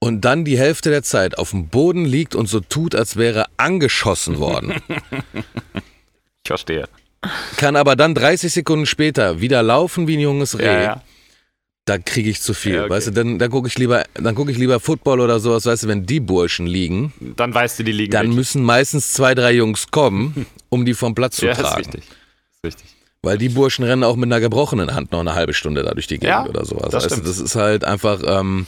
[0.00, 3.46] und dann die Hälfte der Zeit auf dem Boden liegt und so tut, als wäre
[3.56, 4.74] angeschossen worden.
[5.74, 6.88] ich verstehe.
[7.56, 10.64] Kann aber dann 30 Sekunden später wieder laufen wie ein junges Reh.
[10.64, 11.02] Ja, ja.
[11.84, 12.90] Da kriege ich zu viel, ja, okay.
[12.90, 15.84] weißt du, dann, dann gucke ich lieber, dann gucke ich lieber Football oder sowas, weißt
[15.84, 17.14] du, wenn die Burschen liegen.
[17.36, 18.12] Dann weißt du, die liegen.
[18.12, 18.34] Dann weg.
[18.34, 21.80] müssen meistens zwei, drei Jungs kommen, um die vom Platz zu ja, tragen.
[21.80, 22.04] Ist richtig.
[22.04, 22.86] ist richtig.
[23.22, 26.06] Weil die Burschen rennen auch mit einer gebrochenen Hand noch eine halbe Stunde da durch
[26.06, 26.90] die Gegend ja, oder sowas.
[26.90, 28.66] Das, weißt du, das ist halt einfach, ähm,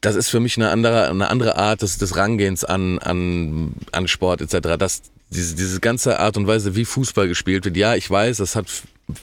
[0.00, 4.08] das ist für mich eine andere, eine andere Art des, des Rangehens an, an, an
[4.08, 4.76] Sport etc.
[4.78, 8.56] Das, diese, diese ganze Art und Weise, wie Fußball gespielt wird, ja, ich weiß, das
[8.56, 8.66] hat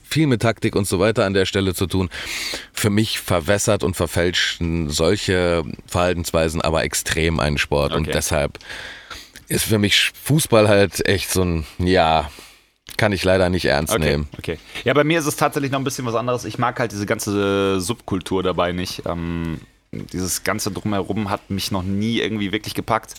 [0.04, 2.10] viel mit Taktik und so weiter an der Stelle zu tun.
[2.74, 7.92] Für mich verwässert und verfälschen solche Verhaltensweisen aber extrem einen Sport.
[7.92, 7.98] Okay.
[7.98, 8.60] Und deshalb
[9.48, 12.30] ist für mich Fußball halt echt so ein, ja,
[12.98, 14.28] kann ich leider nicht ernst okay, nehmen.
[14.38, 14.60] Okay.
[14.84, 16.46] Ja, bei mir ist es tatsächlich noch ein bisschen was anderes.
[16.46, 19.04] Ich mag halt diese ganze Subkultur dabei nicht.
[19.06, 19.60] Ähm,
[20.06, 23.16] dieses ganze Drumherum hat mich noch nie irgendwie wirklich gepackt.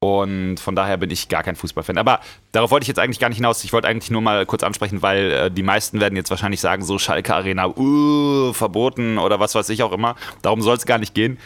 [0.00, 1.96] Und von daher bin ich gar kein Fußballfan.
[1.96, 2.20] Aber
[2.52, 3.64] darauf wollte ich jetzt eigentlich gar nicht hinaus.
[3.64, 6.84] Ich wollte eigentlich nur mal kurz ansprechen, weil äh, die meisten werden jetzt wahrscheinlich sagen,
[6.84, 10.14] so Schalke Arena, uh, verboten oder was weiß ich auch immer.
[10.42, 11.38] Darum soll es gar nicht gehen.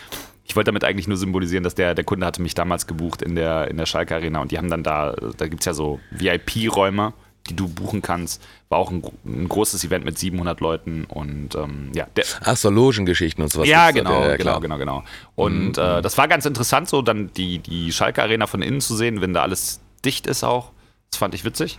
[0.45, 3.37] Ich wollte damit eigentlich nur symbolisieren, dass der, der Kunde hatte mich damals gebucht in
[3.37, 6.01] der, in der Schalke Arena und die haben dann da, da gibt es ja so
[6.11, 7.13] VIP-Räume
[7.49, 8.43] die du buchen kannst.
[8.69, 12.07] War auch ein, ein großes Event mit 700 Leuten und ähm, ja.
[12.43, 13.69] Ach so, Logengeschichten und sowas.
[13.69, 15.05] Ja, genau, ja, genau, genau, genau.
[15.35, 15.83] Und mhm.
[15.83, 19.21] äh, das war ganz interessant, so dann die, die Schalke Arena von innen zu sehen,
[19.21, 20.73] wenn da alles dicht ist auch.
[21.11, 21.79] Das fand ich witzig.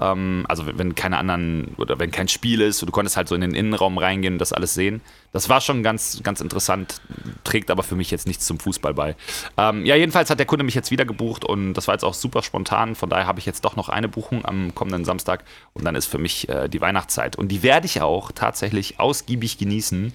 [0.00, 3.40] Ähm, also wenn keine anderen oder wenn kein Spiel ist, du konntest halt so in
[3.40, 5.00] den Innenraum reingehen und das alles sehen.
[5.32, 7.00] Das war schon ganz, ganz interessant,
[7.44, 9.16] trägt aber für mich jetzt nichts zum Fußball bei.
[9.56, 12.14] Ähm, ja, jedenfalls hat der Kunde mich jetzt wieder gebucht und das war jetzt auch
[12.14, 12.94] super spontan.
[12.94, 16.06] Von daher habe ich jetzt doch noch eine Buchung am kommenden Samstag und dann ist
[16.06, 17.36] für mich äh, die Weihnachtszeit.
[17.36, 20.12] Und die werde ich auch tatsächlich ausgiebig genießen,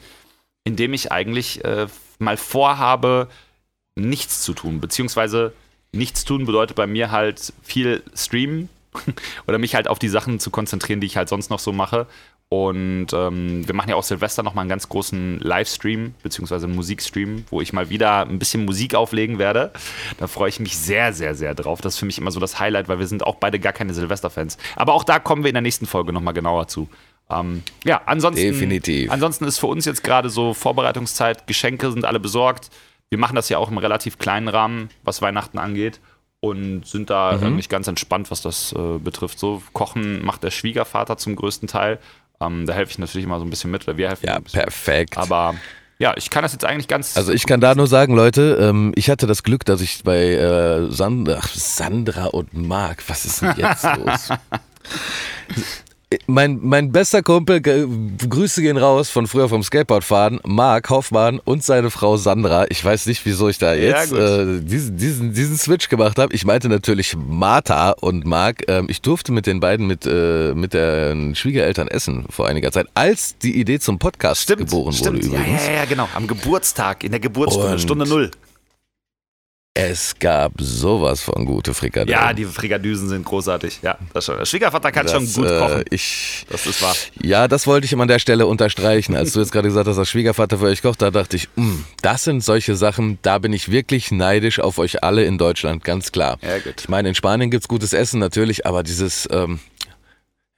[0.63, 1.87] indem ich eigentlich äh,
[2.19, 3.27] mal vorhabe,
[3.95, 5.53] nichts zu tun, beziehungsweise
[5.91, 8.69] nichts tun bedeutet bei mir halt viel streamen,
[9.47, 12.07] oder mich halt auf die Sachen zu konzentrieren, die ich halt sonst noch so mache.
[12.49, 17.45] Und ähm, wir machen ja auch Silvester nochmal einen ganz großen Livestream, beziehungsweise einen Musikstream,
[17.49, 19.71] wo ich mal wieder ein bisschen Musik auflegen werde.
[20.19, 21.81] Da freue ich mich sehr, sehr, sehr drauf.
[21.81, 23.95] Das ist für mich immer so das Highlight, weil wir sind auch beide gar keine
[23.95, 24.59] Silvester-Fans.
[24.75, 26.89] Aber auch da kommen wir in der nächsten Folge nochmal genauer zu.
[27.31, 29.09] Ähm, ja, ansonsten, Definitiv.
[29.09, 32.69] ansonsten ist für uns jetzt gerade so Vorbereitungszeit, Geschenke sind alle besorgt.
[33.09, 35.99] Wir machen das ja auch im relativ kleinen Rahmen, was Weihnachten angeht
[36.43, 37.43] und sind da mhm.
[37.45, 39.39] eigentlich ganz entspannt, was das äh, betrifft.
[39.39, 41.99] So kochen macht der Schwiegervater zum größten Teil.
[42.41, 44.25] Ähm, da helfe ich natürlich immer so ein bisschen mit, weil wir helfen.
[44.27, 45.17] Ja, perfekt.
[45.17, 45.55] Aber
[45.99, 47.15] ja, ich kann das jetzt eigentlich ganz.
[47.15, 50.33] Also ich kann da nur sagen, Leute, ähm, ich hatte das Glück, dass ich bei
[50.33, 54.27] äh, Sandra, Sandra und Marc, was ist denn jetzt los?
[56.27, 61.89] Mein, mein bester Kumpel, Grüße gehen raus von früher vom Skateboardfahren, Marc Hoffmann und seine
[61.91, 62.65] Frau Sandra.
[62.69, 66.33] Ich weiß nicht, wieso ich da jetzt ja, äh, diesen, diesen, diesen Switch gemacht habe.
[66.33, 68.63] Ich meinte natürlich Martha und Marc.
[68.67, 72.87] Ähm, ich durfte mit den beiden mit, äh, mit den Schwiegereltern essen vor einiger Zeit,
[72.93, 75.23] als die Idee zum Podcast stimmt, geboren stimmt.
[75.23, 75.65] wurde übrigens.
[75.65, 76.07] Ja, ja, ja, genau.
[76.13, 78.31] Am Geburtstag, in der Geburtsstunde, und Stunde Null.
[79.75, 82.09] Es gab sowas von gute Frikadellen.
[82.09, 83.79] Ja, die Frikadüsen sind großartig.
[83.81, 84.37] Ja, das schon.
[84.37, 85.83] Der Schwiegervater kann das, schon gut äh, kochen.
[85.89, 86.95] ich, das ist wahr.
[87.23, 89.15] Ja, das wollte ich ihm an der Stelle unterstreichen.
[89.15, 91.65] Als du jetzt gerade gesagt hast, dass Schwiegervater für euch kocht, da dachte ich, mh,
[91.65, 95.83] mm, das sind solche Sachen, da bin ich wirklich neidisch auf euch alle in Deutschland,
[95.83, 96.37] ganz klar.
[96.43, 96.75] Ja, gut.
[96.81, 99.59] Ich meine, in Spanien gibt es gutes Essen natürlich, aber dieses, ähm,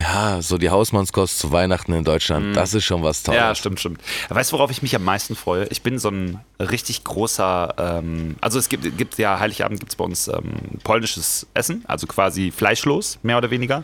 [0.02, 2.54] ja, so die Hausmannskost zu Weihnachten in Deutschland, mm.
[2.54, 3.40] das ist schon was Tolles.
[3.40, 4.02] Ja, stimmt, stimmt.
[4.30, 5.66] Weißt du, worauf ich mich am meisten freue?
[5.68, 9.96] Ich bin so ein richtig großer, ähm, also es gibt, gibt ja, Heiligabend gibt es
[9.96, 13.84] bei uns ähm, polnisches Essen, also quasi fleischlos, mehr oder weniger.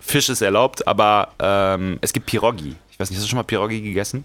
[0.00, 2.74] Fisch ist erlaubt, aber ähm, es gibt Pirogi.
[2.90, 4.24] Ich weiß nicht, hast du schon mal Pirogi gegessen?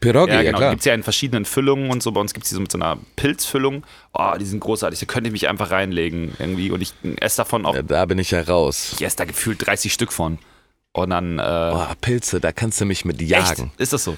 [0.00, 0.60] Pierogi, ja, genau.
[0.60, 2.12] Ja, Gibt es ja in verschiedenen Füllungen und so.
[2.12, 3.84] Bei uns gibt es die so mit so einer Pilzfüllung.
[4.12, 5.00] Oh, die sind großartig.
[5.00, 6.70] Da könnte ich mich einfach reinlegen irgendwie.
[6.70, 7.74] Und ich esse davon auch.
[7.74, 8.92] Ja, da bin ich ja raus.
[8.96, 10.38] Ich esse da gefühlt 30 Stück von.
[10.92, 11.38] Und dann.
[11.38, 13.70] Äh, oh, Pilze, da kannst du mich mit jagen.
[13.70, 13.80] Echt?
[13.80, 14.16] Ist das so?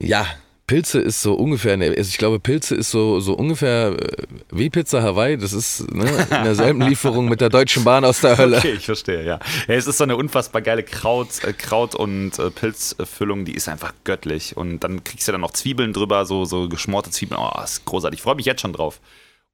[0.00, 0.26] Ja,
[0.66, 5.02] Pilze ist so ungefähr, also ich glaube, Pilze ist so, so ungefähr äh, wie Pizza
[5.02, 5.36] Hawaii.
[5.36, 8.58] Das ist ne, in derselben Lieferung mit der Deutschen Bahn aus der Hölle.
[8.58, 9.38] Okay, ich verstehe, ja.
[9.68, 13.68] ja es ist so eine unfassbar geile Kraut, äh, Kraut- und äh, Pilzfüllung, die ist
[13.68, 14.56] einfach göttlich.
[14.56, 17.38] Und dann kriegst du dann noch Zwiebeln drüber, so, so geschmorte Zwiebeln.
[17.38, 18.20] Oh, ist großartig.
[18.20, 19.00] Ich freue mich jetzt schon drauf.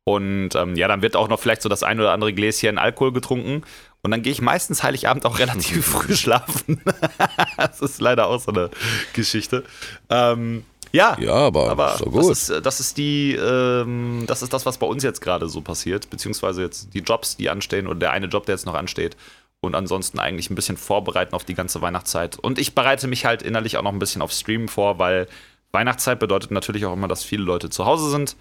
[0.05, 3.13] Und ähm, ja, dann wird auch noch vielleicht so das ein oder andere Gläschen Alkohol
[3.13, 3.63] getrunken.
[4.03, 6.81] Und dann gehe ich meistens Heiligabend auch relativ früh schlafen.
[7.57, 8.71] das ist leider auch so eine
[9.13, 9.65] Geschichte.
[10.09, 12.33] Ähm, ja, Ja, aber, aber ist doch das gut.
[12.33, 15.61] ist, äh, das ist die, ähm, das ist das, was bei uns jetzt gerade so
[15.61, 19.17] passiert, beziehungsweise jetzt die Jobs, die anstehen oder der eine Job, der jetzt noch ansteht.
[19.63, 22.39] Und ansonsten eigentlich ein bisschen vorbereiten auf die ganze Weihnachtszeit.
[22.39, 25.29] Und ich bereite mich halt innerlich auch noch ein bisschen auf Stream vor, weil
[25.73, 28.37] Weihnachtszeit bedeutet natürlich auch immer, dass viele Leute zu Hause sind.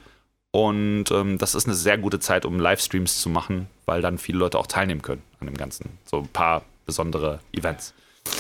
[0.52, 4.40] Und ähm, das ist eine sehr gute Zeit, um Livestreams zu machen, weil dann viele
[4.40, 5.90] Leute auch teilnehmen können an dem Ganzen.
[6.06, 7.94] So ein paar besondere Events.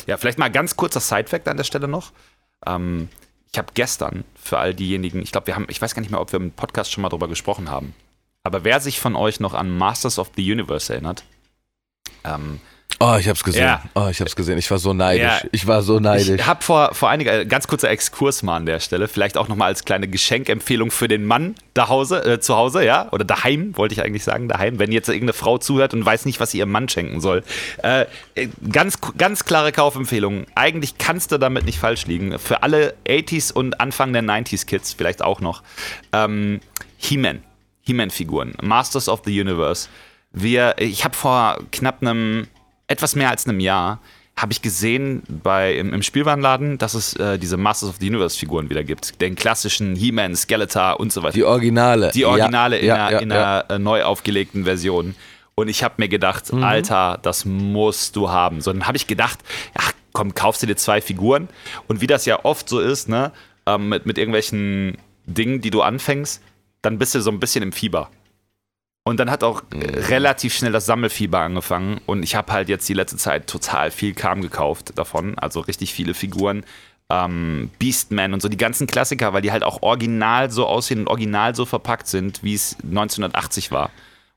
[0.07, 2.11] Ja, vielleicht mal ganz kurzer Side-Fact an der Stelle noch.
[2.65, 3.09] Ähm,
[3.51, 6.21] ich habe gestern für all diejenigen, ich glaube, wir haben, ich weiß gar nicht mehr,
[6.21, 7.93] ob wir im Podcast schon mal drüber gesprochen haben,
[8.43, 11.23] aber wer sich von euch noch an Masters of the Universe erinnert,
[12.23, 12.59] ähm,
[13.01, 13.63] Oh, ich hab's gesehen.
[13.63, 13.83] Ja.
[13.93, 14.57] Oh, ich hab's gesehen.
[14.57, 15.43] Ich war so neidisch.
[15.43, 15.49] Ja.
[15.51, 16.27] Ich war so neidisch.
[16.27, 19.67] ich habe vor, vor einiger, ganz kurzer Exkurs mal an der Stelle, vielleicht auch nochmal
[19.67, 23.93] als kleine Geschenkempfehlung für den Mann da Hause, äh, zu Hause, ja, oder daheim, wollte
[23.93, 26.71] ich eigentlich sagen, daheim, wenn jetzt irgendeine Frau zuhört und weiß nicht, was sie ihrem
[26.71, 27.43] Mann schenken soll.
[27.83, 30.45] Äh, äh, ganz, ganz klare Kaufempfehlung.
[30.55, 32.37] Eigentlich kannst du damit nicht falsch liegen.
[32.37, 35.63] Für alle 80s und Anfang der 90s Kids vielleicht auch noch.
[36.11, 36.59] Ähm,
[36.97, 37.43] He-Man.
[37.81, 38.55] He-Man-Figuren.
[38.61, 39.87] Masters of the Universe.
[40.31, 42.47] Wir, ich habe vor knapp einem,
[42.89, 43.99] etwas mehr als einem Jahr,
[44.35, 48.69] habe ich gesehen bei, im, im Spielwarenladen, dass es äh, diese Masters of the Universe-Figuren
[48.69, 49.19] wieder gibt.
[49.21, 51.33] Den klassischen He-Man, Skeletor und so weiter.
[51.33, 52.11] die Originale.
[52.13, 53.35] Die Originale ja, in, einer, ja, in ja.
[53.35, 55.15] einer äh, neu aufgelegten Version.
[55.55, 56.63] Und ich habe mir gedacht, Mhm.
[56.63, 58.61] Alter, das musst du haben.
[58.61, 59.39] So, dann habe ich gedacht,
[59.75, 61.49] ach komm, kaufst du dir zwei Figuren.
[61.87, 63.33] Und wie das ja oft so ist, ne,
[63.65, 66.41] ähm, mit, mit irgendwelchen Dingen, die du anfängst,
[66.81, 68.09] dann bist du so ein bisschen im Fieber.
[69.09, 70.03] Und dann hat auch äh, Mhm.
[70.05, 71.99] relativ schnell das Sammelfieber angefangen.
[72.05, 75.37] Und ich habe halt jetzt die letzte Zeit total viel Kram gekauft davon.
[75.39, 76.63] Also richtig viele Figuren.
[77.11, 81.07] Ähm, Beastman und so, die ganzen Klassiker, weil die halt auch original so aussehen und
[81.07, 83.89] original so verpackt sind, wie es 1980 war.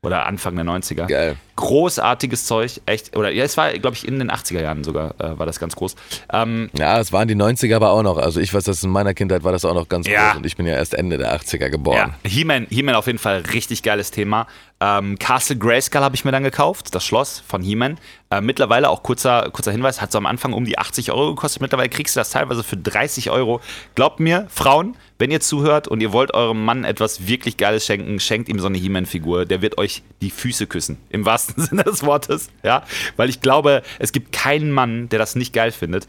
[0.03, 1.07] Oder Anfang der 90er.
[1.07, 1.37] Geil.
[1.57, 3.17] Großartiges Zeug, echt.
[3.17, 5.77] Oder ja, es war, glaube ich, in den 80er Jahren sogar, äh, war das ganz
[5.77, 5.95] groß.
[6.33, 8.19] Ähm, Ja, es waren die 90er aber auch noch.
[8.19, 10.29] Also ich weiß, dass in meiner Kindheit war das auch noch ganz Ja.
[10.31, 12.15] groß und ich bin ja erst Ende der 80er geboren.
[12.25, 14.47] Ja, He-Man, He-Man auf jeden Fall richtig geiles Thema.
[14.81, 17.99] Ähm, Castle Grayskull habe ich mir dann gekauft, das Schloss von He-Man.
[18.31, 21.61] Äh, mittlerweile auch kurzer, kurzer Hinweis, hat so am Anfang um die 80 Euro gekostet.
[21.63, 23.61] Mittlerweile kriegst du das teilweise für 30 Euro.
[23.95, 28.19] Glaubt mir, Frauen, wenn ihr zuhört und ihr wollt eurem Mann etwas wirklich Geiles schenken,
[28.19, 29.45] schenkt ihm so eine He-Man-Figur.
[29.45, 30.99] Der wird euch die Füße küssen.
[31.11, 32.49] Im wahrsten Sinne des Wortes.
[32.63, 32.85] Ja,
[33.17, 36.07] weil ich glaube, es gibt keinen Mann, der das nicht geil findet.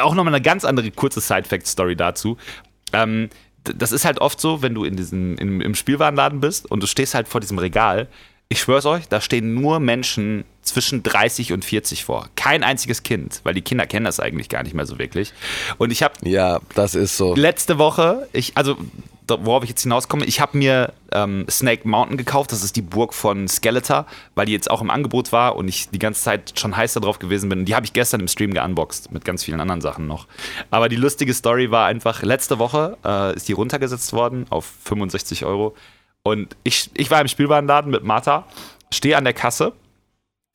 [0.00, 2.36] Auch nochmal eine ganz andere kurze Side-Fact-Story dazu.
[2.92, 3.28] Ähm,
[3.64, 6.86] das ist halt oft so, wenn du in diesen, im, im Spielwarenladen bist und du
[6.86, 8.08] stehst halt vor diesem Regal.
[8.50, 12.30] Ich schwör's euch, da stehen nur Menschen zwischen 30 und 40 vor.
[12.34, 15.34] Kein einziges Kind, weil die Kinder kennen das eigentlich gar nicht mehr so wirklich.
[15.76, 17.34] Und ich habe Ja, das ist so.
[17.34, 18.78] letzte Woche, ich, also
[19.28, 22.52] worauf ich jetzt hinauskomme, ich habe mir ähm, Snake Mountain gekauft.
[22.52, 25.90] Das ist die Burg von Skeletor, weil die jetzt auch im Angebot war und ich
[25.90, 27.60] die ganze Zeit schon heiß darauf gewesen bin.
[27.60, 30.26] Und die habe ich gestern im Stream geunboxed mit ganz vielen anderen Sachen noch.
[30.70, 35.44] Aber die lustige Story war einfach, letzte Woche äh, ist die runtergesetzt worden auf 65
[35.44, 35.74] Euro.
[36.22, 38.46] Und ich, ich war im Spielwarenladen mit Martha,
[38.92, 39.72] stehe an der Kasse,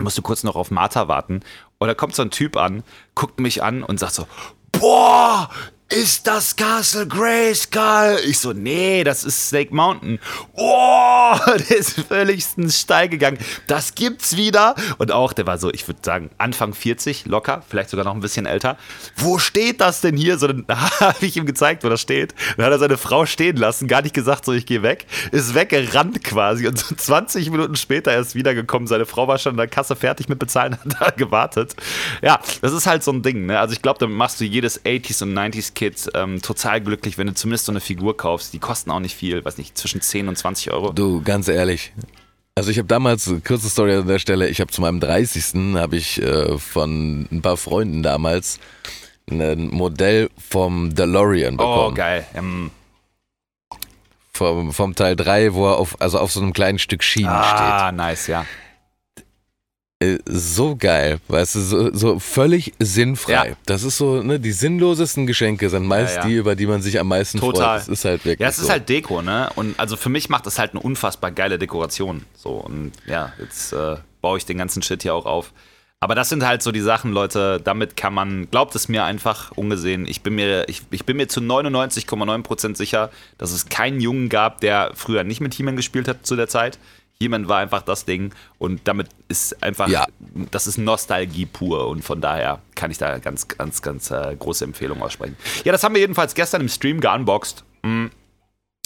[0.01, 1.41] musste kurz noch auf Martha warten.
[1.79, 2.83] Und da kommt so ein Typ an,
[3.15, 4.27] guckt mich an und sagt so:
[4.71, 5.49] Boah,
[5.93, 8.19] ist das Castle Grayskull?
[8.25, 10.19] Ich so, nee, das ist Snake Mountain.
[10.55, 13.37] Boah, der ist völlig steil gegangen.
[13.67, 14.75] Das gibt's wieder.
[14.97, 18.21] Und auch, der war so, ich würde sagen, Anfang 40, locker, vielleicht sogar noch ein
[18.21, 18.77] bisschen älter.
[19.17, 20.37] Wo steht das denn hier?
[20.37, 20.65] So, dann
[20.99, 22.33] habe ich ihm gezeigt, wo das steht.
[22.57, 25.05] Dann hat er seine Frau stehen lassen, gar nicht gesagt, so, ich gehe weg.
[25.31, 26.67] Ist weggerannt quasi.
[26.67, 28.87] Und so 20 Minuten später erst wiedergekommen.
[28.87, 31.75] Seine Frau war schon an der Kasse fertig mit Bezahlen, hat da gewartet.
[32.21, 33.45] Ja, das ist halt so ein Ding.
[33.45, 33.59] Ne?
[33.59, 37.27] Also ich glaube, damit machst du jedes 80s und 90s Kid ähm, total glücklich, wenn
[37.27, 38.53] du zumindest so eine Figur kaufst.
[38.53, 40.93] Die kosten auch nicht viel, weiß nicht, zwischen 10 und 20 Euro.
[40.93, 41.91] Du, ganz ehrlich.
[42.55, 45.75] Also ich habe damals, kurze Story an der Stelle, ich habe zu meinem 30.
[45.75, 48.59] habe ich äh, von ein paar Freunden damals
[49.29, 51.95] ein Modell vom DeLorean Oh, bekommen.
[51.95, 52.25] geil.
[52.35, 52.71] Ähm,
[54.33, 57.91] vom, vom Teil 3, wo er auf, also auf so einem kleinen Stück Schienen ah,
[57.91, 58.45] nice, ja.
[60.03, 63.49] Äh, so geil, weißt du, so, so völlig sinnfrei.
[63.49, 63.55] Ja.
[63.65, 66.27] Das ist so, ne, die sinnlosesten Geschenke sind meist Ja, ja.
[66.27, 67.79] die, über die man sich am meisten Total.
[67.79, 67.79] freut.
[67.81, 68.63] Das ist halt wirklich Ja, es so.
[68.63, 69.49] ist halt Deko, ne?
[69.55, 72.25] Und also für mich macht das halt eine unfassbar geile Dekoration.
[72.35, 75.53] So, und ja, jetzt äh, baue ich den ganzen Shit hier auch auf.
[75.99, 79.53] Aber das sind halt so die Sachen, Leute, damit kann man, glaubt es mir einfach
[79.53, 84.27] ungesehen, ich bin mir, ich, ich bin mir zu 99,9% sicher, dass es keinen Jungen
[84.27, 86.77] gab, der früher nicht mit He-Man gespielt hat zu der Zeit.
[87.19, 90.05] He-Man war einfach das Ding und damit ist einfach, Ja.
[90.51, 94.65] das ist Nostalgie pur und von daher kann ich da ganz, ganz, ganz äh, große
[94.65, 95.37] Empfehlung aussprechen.
[95.63, 97.63] Ja, das haben wir jedenfalls gestern im Stream geunboxed.
[97.83, 98.07] Mm.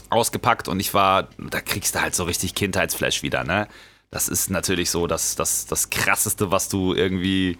[0.09, 3.67] ausgepackt und ich war, da kriegst du halt so richtig Kindheitsflash wieder, ne?
[4.09, 7.57] Das ist natürlich so das, das, das krasseste, was du irgendwie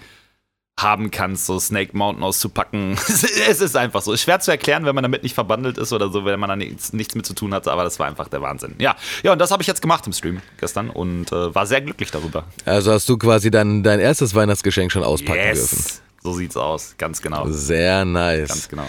[0.79, 2.93] haben kannst, so Snake Mountain auszupacken.
[3.07, 4.13] es ist einfach so.
[4.13, 6.55] Ist schwer zu erklären, wenn man damit nicht verbandelt ist oder so, wenn man da
[6.55, 8.75] nichts, nichts mit zu tun hat, aber das war einfach der Wahnsinn.
[8.77, 11.81] Ja, ja und das habe ich jetzt gemacht im Stream gestern und äh, war sehr
[11.81, 12.43] glücklich darüber.
[12.65, 15.69] Also hast du quasi dein, dein erstes Weihnachtsgeschenk schon auspacken yes.
[15.69, 16.01] dürfen.
[16.23, 17.45] So sieht's aus, ganz genau.
[17.49, 18.49] Sehr nice.
[18.49, 18.87] Ganz genau.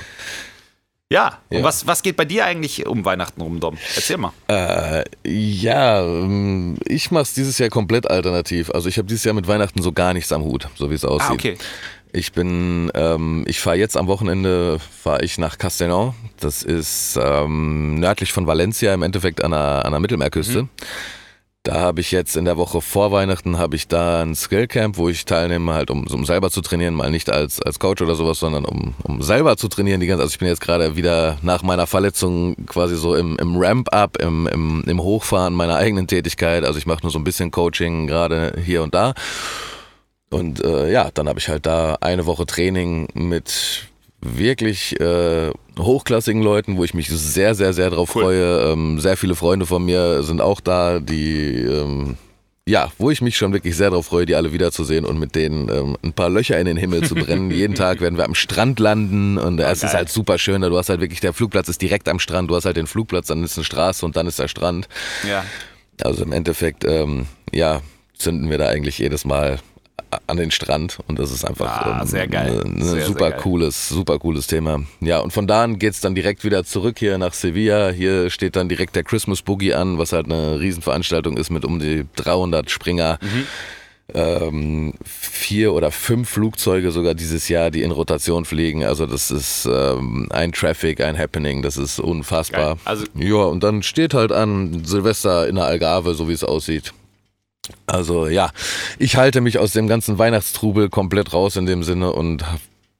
[1.11, 1.63] Ja, ja.
[1.63, 3.79] Was, was geht bei dir eigentlich um Weihnachten rum, Dom?
[3.97, 4.33] Erzähl mal.
[4.49, 8.71] Äh, ja, ähm, ich mache es dieses Jahr komplett alternativ.
[8.71, 11.07] Also ich habe dieses Jahr mit Weihnachten so gar nichts am Hut, so wie es
[11.07, 11.31] aussieht.
[11.31, 11.59] Ah, okay.
[12.13, 16.13] Ich bin, ähm, ich fahre jetzt am Wochenende, fahre ich nach Castellón.
[16.41, 20.65] Das ist ähm, nördlich von Valencia, im Endeffekt an der, an der Mittelmeerküste.
[20.65, 20.69] Mhm.
[21.69, 25.11] Da habe ich jetzt in der Woche vor Weihnachten habe ich da ein Skillcamp, wo
[25.11, 28.39] ich teilnehme, halt um, um selber zu trainieren, mal nicht als, als Coach oder sowas,
[28.39, 30.01] sondern um, um selber zu trainieren.
[30.01, 33.59] Die ganze, also ich bin jetzt gerade wieder nach meiner Verletzung quasi so im, im
[33.59, 36.65] Ramp-up, im, im, im Hochfahren meiner eigenen Tätigkeit.
[36.65, 39.13] Also ich mache nur so ein bisschen Coaching gerade hier und da.
[40.31, 43.89] Und äh, ja, dann habe ich halt da eine Woche Training mit
[44.21, 48.23] wirklich äh, hochklassigen Leuten, wo ich mich sehr, sehr, sehr drauf cool.
[48.23, 48.73] freue.
[48.73, 52.17] Ähm, sehr viele Freunde von mir sind auch da, die ähm,
[52.69, 55.71] ja, wo ich mich schon wirklich sehr darauf freue, die alle wiederzusehen und mit denen
[55.71, 57.51] ähm, ein paar Löcher in den Himmel zu brennen.
[57.51, 60.61] Jeden Tag werden wir am Strand landen und äh, es ist halt super schön.
[60.61, 63.29] Du hast halt wirklich, der Flugplatz ist direkt am Strand, du hast halt den Flugplatz,
[63.29, 64.87] dann ist eine Straße und dann ist der Strand.
[65.27, 65.47] Ja.
[66.03, 67.81] Also im Endeffekt, ähm, ja,
[68.19, 69.61] zünden wir da eigentlich jedes Mal
[70.27, 72.63] an den Strand und das ist einfach ah, sehr geil.
[72.65, 74.83] ein sehr, super sehr cooles, super cooles Thema.
[75.01, 77.91] Ja, und von da an geht es dann direkt wieder zurück hier nach Sevilla.
[77.91, 81.79] Hier steht dann direkt der Christmas Boogie an, was halt eine Riesenveranstaltung ist mit um
[81.79, 83.19] die 300 Springer.
[83.21, 83.47] Mhm.
[84.15, 88.83] Ähm, vier oder fünf Flugzeuge sogar dieses Jahr, die in Rotation fliegen.
[88.83, 92.77] Also das ist ähm, ein Traffic, ein Happening, das ist unfassbar.
[92.77, 92.85] Geil.
[92.87, 96.95] Also ja, und dann steht halt an Silvester in der Algarve, so wie es aussieht.
[97.87, 98.51] Also ja,
[98.99, 102.45] ich halte mich aus dem ganzen Weihnachtstrubel komplett raus in dem Sinne und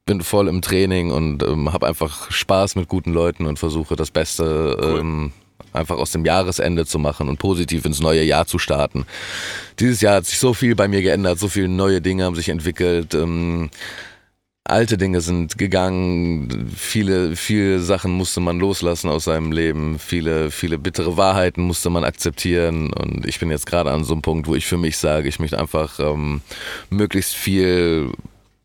[0.07, 4.11] bin voll im Training und ähm, habe einfach Spaß mit guten Leuten und versuche das
[4.11, 5.01] Beste cool.
[5.01, 5.33] ähm,
[5.73, 9.07] einfach aus dem Jahresende zu machen und positiv ins neue Jahr zu starten.
[9.79, 12.49] Dieses Jahr hat sich so viel bei mir geändert, so viele neue Dinge haben sich
[12.49, 13.15] entwickelt.
[13.15, 13.71] Ähm,
[14.69, 20.79] alte Dinge sind gegangen, viele, viele Sachen musste man loslassen aus seinem Leben, viele, viele
[20.79, 24.55] bittere Wahrheiten musste man akzeptieren und ich bin jetzt gerade an so einem Punkt, wo
[24.55, 26.43] ich für mich sage, ich möchte einfach ähm,
[26.91, 28.13] möglichst viel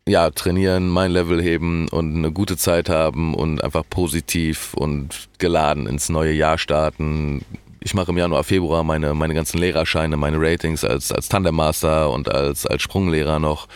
[0.06, 5.86] ja, trainieren, mein Level heben und eine gute Zeit haben und einfach positiv und geladen
[5.86, 7.42] ins neue Jahr starten.
[7.80, 12.28] Ich mache im Januar, Februar meine, meine ganzen Lehrerscheine, meine Ratings als, als Tandemmaster und
[12.30, 13.66] als, als Sprunglehrer noch.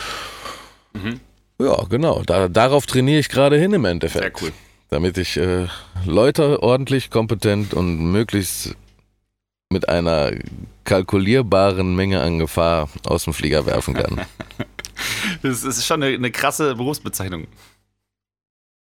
[0.93, 1.21] Mhm.
[1.61, 2.23] Ja, genau.
[2.25, 4.38] Da, darauf trainiere ich gerade hin im Endeffekt.
[4.38, 4.53] Sehr cool.
[4.90, 5.66] Damit ich äh,
[6.07, 8.75] Leute ordentlich, kompetent und möglichst
[9.71, 10.33] mit einer
[10.85, 14.25] kalkulierbaren Menge an Gefahr aus dem Flieger werfen kann.
[15.42, 17.47] das ist schon eine, eine krasse Berufsbezeichnung.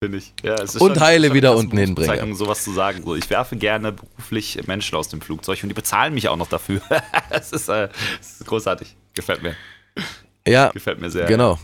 [0.04, 0.34] Finde ich.
[0.42, 2.34] Ja, und schon, heile wieder unten hinbringen.
[2.34, 3.04] sowas zu sagen.
[3.04, 6.48] So, ich werfe gerne beruflich Menschen aus dem Flugzeug und die bezahlen mich auch noch
[6.48, 6.82] dafür.
[7.30, 8.96] das, ist, äh, das ist großartig.
[9.14, 9.56] Gefällt mir.
[10.48, 10.70] Ja.
[10.70, 11.26] Gefällt mir sehr.
[11.26, 11.60] Genau.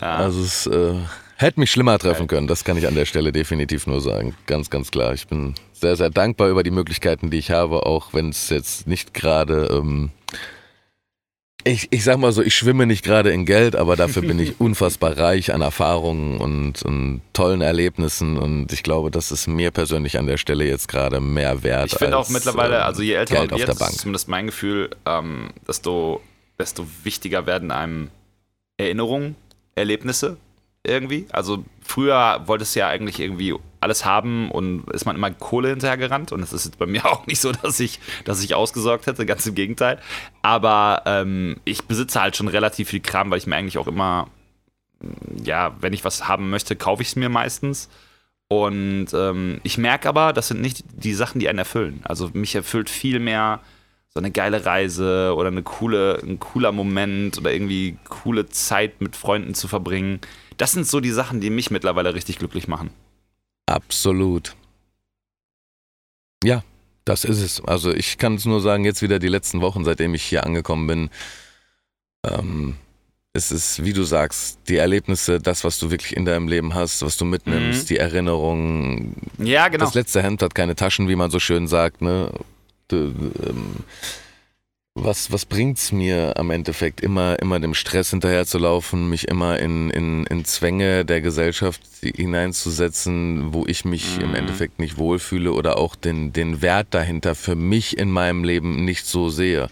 [0.00, 0.16] Ja.
[0.16, 0.94] Also es äh,
[1.36, 4.34] hätte mich schlimmer treffen können, das kann ich an der Stelle definitiv nur sagen.
[4.46, 5.14] Ganz, ganz klar.
[5.14, 8.86] Ich bin sehr, sehr dankbar über die Möglichkeiten, die ich habe, auch wenn es jetzt
[8.86, 9.68] nicht gerade...
[9.70, 10.10] Ähm,
[11.62, 14.58] ich, ich sag mal so, ich schwimme nicht gerade in Geld, aber dafür bin ich
[14.60, 20.18] unfassbar reich an Erfahrungen und, und, tollen Erlebnissen und ich glaube, das ist mir persönlich
[20.18, 21.92] an der Stelle jetzt gerade mehr wert.
[21.92, 24.88] Ich finde auch mittlerweile, ähm, also je älter Geld man wird, ist zumindest mein Gefühl,
[25.04, 26.22] ähm, desto,
[26.58, 28.08] desto wichtiger werden einem
[28.78, 29.36] Erinnerungen
[29.80, 30.36] Erlebnisse
[30.84, 31.26] irgendwie.
[31.30, 36.32] Also früher wolltest du ja eigentlich irgendwie alles haben und ist man immer Kohle hinterhergerannt
[36.32, 39.46] und es ist bei mir auch nicht so, dass ich, dass ich ausgesorgt hätte, ganz
[39.46, 39.98] im Gegenteil.
[40.42, 44.28] Aber ähm, ich besitze halt schon relativ viel Kram, weil ich mir eigentlich auch immer,
[45.42, 47.88] ja, wenn ich was haben möchte, kaufe ich es mir meistens.
[48.48, 52.00] Und ähm, ich merke aber, das sind nicht die Sachen, die einen erfüllen.
[52.02, 53.60] Also mich erfüllt viel mehr
[54.12, 59.14] so eine geile Reise oder eine coole, ein cooler Moment oder irgendwie coole Zeit mit
[59.14, 60.20] Freunden zu verbringen.
[60.56, 62.90] Das sind so die Sachen, die mich mittlerweile richtig glücklich machen.
[63.66, 64.56] Absolut.
[66.42, 66.64] Ja,
[67.04, 67.64] das ist es.
[67.64, 70.86] Also ich kann es nur sagen, jetzt wieder die letzten Wochen, seitdem ich hier angekommen
[70.88, 71.10] bin,
[72.26, 72.76] ähm,
[73.32, 77.02] es ist, wie du sagst, die Erlebnisse, das, was du wirklich in deinem Leben hast,
[77.02, 77.86] was du mitnimmst, mhm.
[77.86, 79.14] die Erinnerungen.
[79.38, 79.84] Ja, genau.
[79.84, 82.32] Das letzte Hemd hat keine Taschen, wie man so schön sagt, ne?
[82.92, 83.76] Ähm,
[84.94, 90.26] was, was bringt's mir am Endeffekt, immer, immer dem Stress hinterherzulaufen, mich immer in, in,
[90.26, 94.24] in Zwänge der Gesellschaft hineinzusetzen, wo ich mich mhm.
[94.24, 98.84] im Endeffekt nicht wohlfühle oder auch den, den Wert dahinter für mich in meinem Leben
[98.84, 99.68] nicht so sehe.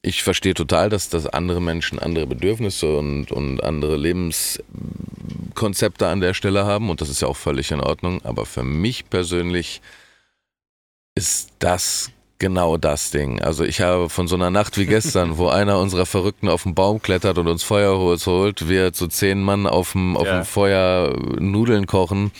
[0.00, 6.32] Ich verstehe total, dass, dass andere Menschen andere Bedürfnisse und, und andere Lebenskonzepte an der
[6.32, 9.82] Stelle haben und das ist ja auch völlig in Ordnung, aber für mich persönlich
[11.14, 13.40] ist das genau das Ding.
[13.40, 16.74] Also ich habe von so einer Nacht wie gestern, wo einer unserer Verrückten auf den
[16.74, 20.38] Baum klettert und uns Feuerholz holt, wir zu zehn Mann auf dem, auf ja.
[20.38, 22.32] dem Feuer Nudeln kochen,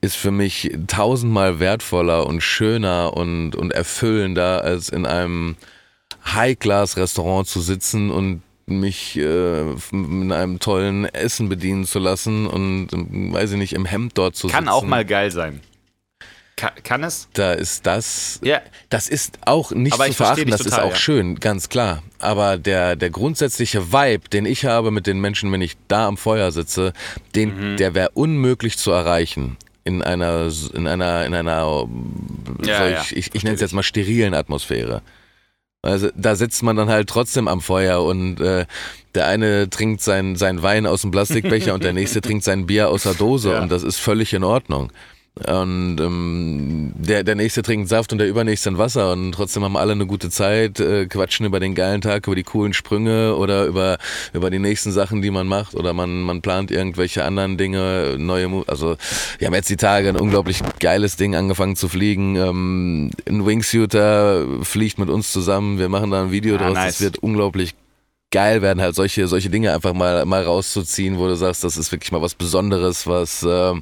[0.00, 5.56] ist für mich tausendmal wertvoller und schöner und, und erfüllender, als in einem
[6.26, 13.52] High-Class-Restaurant zu sitzen und mich äh, in einem tollen Essen bedienen zu lassen und, weiß
[13.52, 14.66] ich nicht, im Hemd dort zu Kann sitzen.
[14.66, 15.60] Kann auch mal geil sein.
[16.56, 17.28] Kann, kann, es?
[17.32, 18.38] Da ist das.
[18.42, 18.60] Ja.
[18.88, 20.96] Das ist auch nicht Aber zu verachten, das total, ist auch ja.
[20.96, 22.02] schön, ganz klar.
[22.20, 26.16] Aber der, der grundsätzliche Vibe, den ich habe mit den Menschen, wenn ich da am
[26.16, 26.92] Feuer sitze,
[27.34, 27.76] den, mhm.
[27.76, 29.56] der wäre unmöglich zu erreichen.
[29.82, 31.88] In einer, in einer, in einer,
[32.64, 33.04] ja, ja.
[33.10, 35.02] ich, ich, nenne es jetzt mal sterilen Atmosphäre.
[35.82, 38.64] Also da sitzt man dann halt trotzdem am Feuer und äh,
[39.14, 42.88] der eine trinkt sein, sein Wein aus dem Plastikbecher und der nächste trinkt sein Bier
[42.88, 44.90] aus der Dose und das ist völlig in Ordnung.
[45.36, 49.76] Und ähm, der, der nächste trinkt Saft und der übernächste ein Wasser und trotzdem haben
[49.76, 53.64] alle eine gute Zeit, äh, quatschen über den geilen Tag, über die coolen Sprünge oder
[53.64, 53.98] über,
[54.32, 58.46] über die nächsten Sachen, die man macht oder man, man plant irgendwelche anderen Dinge, neue
[58.46, 58.96] Mo Also
[59.38, 62.36] wir haben jetzt die Tage ein unglaublich geiles Ding angefangen zu fliegen.
[62.36, 66.92] Ähm, ein Wingsuiter fliegt mit uns zusammen, wir machen da ein Video ah, draus, nice.
[66.92, 67.74] das wird unglaublich
[68.34, 71.92] geil werden, halt solche, solche Dinge einfach mal, mal rauszuziehen, wo du sagst, das ist
[71.92, 73.72] wirklich mal was Besonderes, was äh,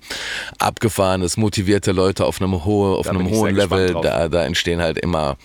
[0.59, 5.39] abgefahrenes, motivierte Leute auf einem, hohe, auf einem hohen Level, da, da entstehen halt immer,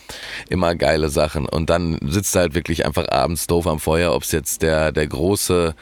[0.49, 1.45] immer geile Sachen.
[1.45, 4.91] Und dann sitzt du halt wirklich einfach abends doof am Feuer, ob es jetzt der,
[4.91, 5.73] der große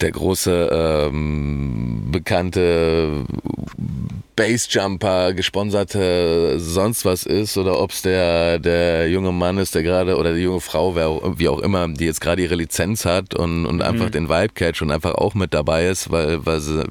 [0.00, 3.24] der große ähm, bekannte
[4.36, 10.16] Bassjumper, gesponserte sonst was ist oder ob es der, der junge Mann ist, der gerade
[10.16, 13.64] oder die junge Frau, wer, wie auch immer, die jetzt gerade ihre Lizenz hat und,
[13.64, 14.12] und einfach mhm.
[14.12, 16.84] den Vibe catch und einfach auch mit dabei ist, weil, weil, sie,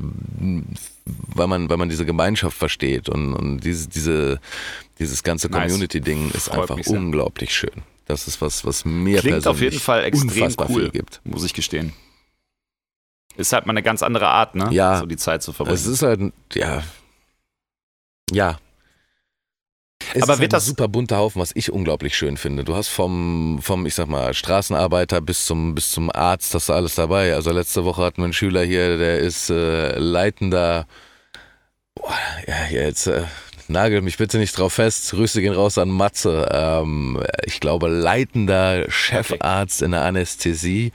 [1.06, 4.39] weil, man, weil man diese Gemeinschaft versteht und, und diese, diese,
[4.98, 7.84] dieses ganze Community-Ding ist Freut einfach unglaublich schön.
[8.08, 11.22] Das ist was, was mir Klingt auf jeden Fall extrem cool, gibt.
[11.24, 11.94] muss ich gestehen.
[13.38, 14.69] Ist halt mal eine ganz andere Art, ne?
[14.71, 14.98] Ja.
[14.98, 15.76] So die Zeit zu verbringen.
[15.76, 16.21] Es ist halt,
[16.54, 16.84] ja.
[18.32, 18.58] Ja.
[20.13, 22.63] Es aber ist wird halt das ein super bunter Haufen, was ich unglaublich schön finde.
[22.63, 26.74] Du hast vom, vom, ich sag mal, Straßenarbeiter bis zum, bis zum Arzt, hast du
[26.74, 27.34] alles dabei.
[27.34, 30.86] Also letzte Woche hatten wir einen Schüler hier, der ist äh, leitender,
[31.95, 32.13] boah,
[32.48, 33.24] ja, jetzt, äh,
[33.67, 35.12] nagel mich bitte nicht drauf fest.
[35.12, 36.48] Grüße gehen raus an Matze.
[36.52, 39.86] Ähm, ich glaube, leitender Chefarzt okay.
[39.86, 40.91] in der Anästhesie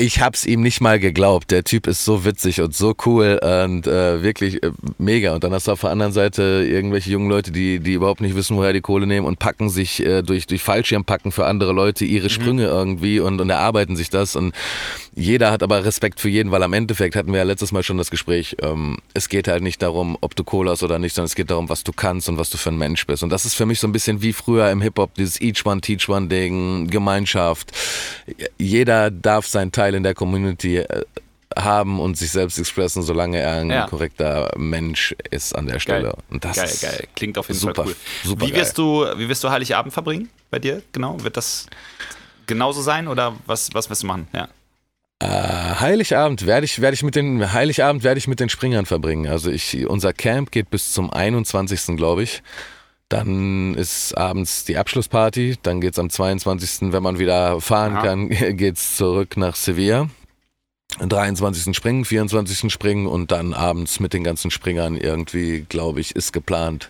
[0.00, 1.50] ich hab's ihm nicht mal geglaubt.
[1.50, 5.34] Der Typ ist so witzig und so cool und äh, wirklich äh, mega.
[5.34, 8.36] Und dann hast du auf der anderen Seite irgendwelche jungen Leute, die, die überhaupt nicht
[8.36, 12.04] wissen, woher die Kohle nehmen und packen sich äh, durch, durch Fallschirmpacken für andere Leute
[12.04, 12.30] ihre mhm.
[12.30, 12.72] Sprünge mhm.
[12.72, 14.36] irgendwie und, und erarbeiten sich das.
[14.36, 14.54] Und
[15.18, 17.98] jeder hat aber Respekt für jeden, weil am Endeffekt hatten wir ja letztes Mal schon
[17.98, 18.56] das Gespräch.
[18.62, 21.50] Ähm, es geht halt nicht darum, ob du Kohle hast oder nicht, sondern es geht
[21.50, 23.22] darum, was du kannst und was du für ein Mensch bist.
[23.22, 25.80] Und das ist für mich so ein bisschen wie früher im Hip-Hop, dieses Each One,
[25.80, 27.72] Teach One Ding, Gemeinschaft.
[28.58, 31.04] Jeder darf sein Teil Teil in der Community äh,
[31.56, 33.86] haben und sich selbst expressen, solange er ein ja.
[33.86, 36.10] korrekter Mensch ist an der Stelle.
[36.10, 36.22] Geil.
[36.30, 37.08] Und das geil, geil.
[37.16, 37.96] Klingt auf jeden super, Fall cool.
[38.24, 40.82] Super wie wirst du, wie wirst du Heiligabend verbringen bei dir?
[40.92, 41.66] Genau, wird das
[42.46, 44.28] genauso sein oder was, was wirst du machen?
[44.34, 44.48] Ja.
[45.20, 49.26] Äh, Heiligabend werde ich, werde ich mit den Heiligabend werde ich mit den Springern verbringen.
[49.26, 51.96] Also ich, unser Camp geht bis zum 21.
[51.96, 52.42] glaube ich.
[53.08, 55.56] Dann ist abends die Abschlussparty.
[55.62, 58.02] Dann geht es am 22., wenn man wieder fahren Aha.
[58.02, 60.08] kann, geht es zurück nach Sevilla.
[60.98, 61.76] Am 23.
[61.76, 62.72] springen, 24.
[62.72, 66.88] springen und dann abends mit den ganzen Springern irgendwie, glaube ich, ist geplant.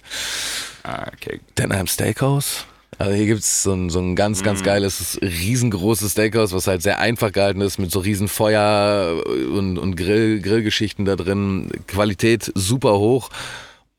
[0.82, 1.40] Ah, okay.
[1.56, 2.64] Denham Steakhouse.
[2.96, 4.64] Also hier gibt es so ein, so ein ganz, ganz mm.
[4.64, 9.22] geiles, riesengroßes Steakhouse, was halt sehr einfach gehalten ist, mit so riesen Feuer
[9.52, 11.70] und, und Grill, Grillgeschichten da drin.
[11.86, 13.30] Qualität super hoch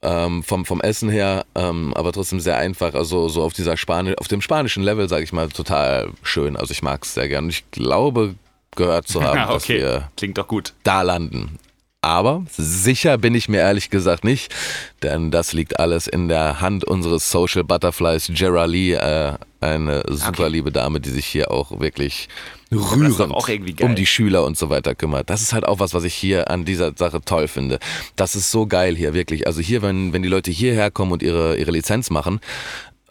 [0.02, 2.94] ähm, vom, vom Essen her, ähm, aber trotzdem sehr einfach.
[2.94, 6.58] Also so auf dieser Spani auf dem spanischen Level, sage ich mal, total schön.
[6.58, 7.50] Also ich mag es sehr gern.
[7.50, 8.36] Ich glaube,
[8.76, 9.54] gehört zu haben, okay.
[9.54, 10.74] dass wir Klingt doch gut.
[10.84, 11.60] da landen.
[12.02, 14.56] Aber sicher bin ich mir ehrlich gesagt nicht,
[15.04, 20.44] denn das liegt alles in der Hand unseres Social Butterflies, Jera Lee, äh, eine super
[20.44, 20.48] okay.
[20.48, 22.30] liebe Dame, die sich hier auch wirklich
[22.72, 23.50] rührend auch
[23.82, 25.30] um die Schüler und so weiter kümmert.
[25.30, 27.80] Das ist halt auch was, was ich hier an dieser Sache toll finde.
[28.16, 29.46] Das ist so geil hier, wirklich.
[29.46, 32.40] Also hier, wenn, wenn die Leute hierher kommen und ihre, ihre Lizenz machen,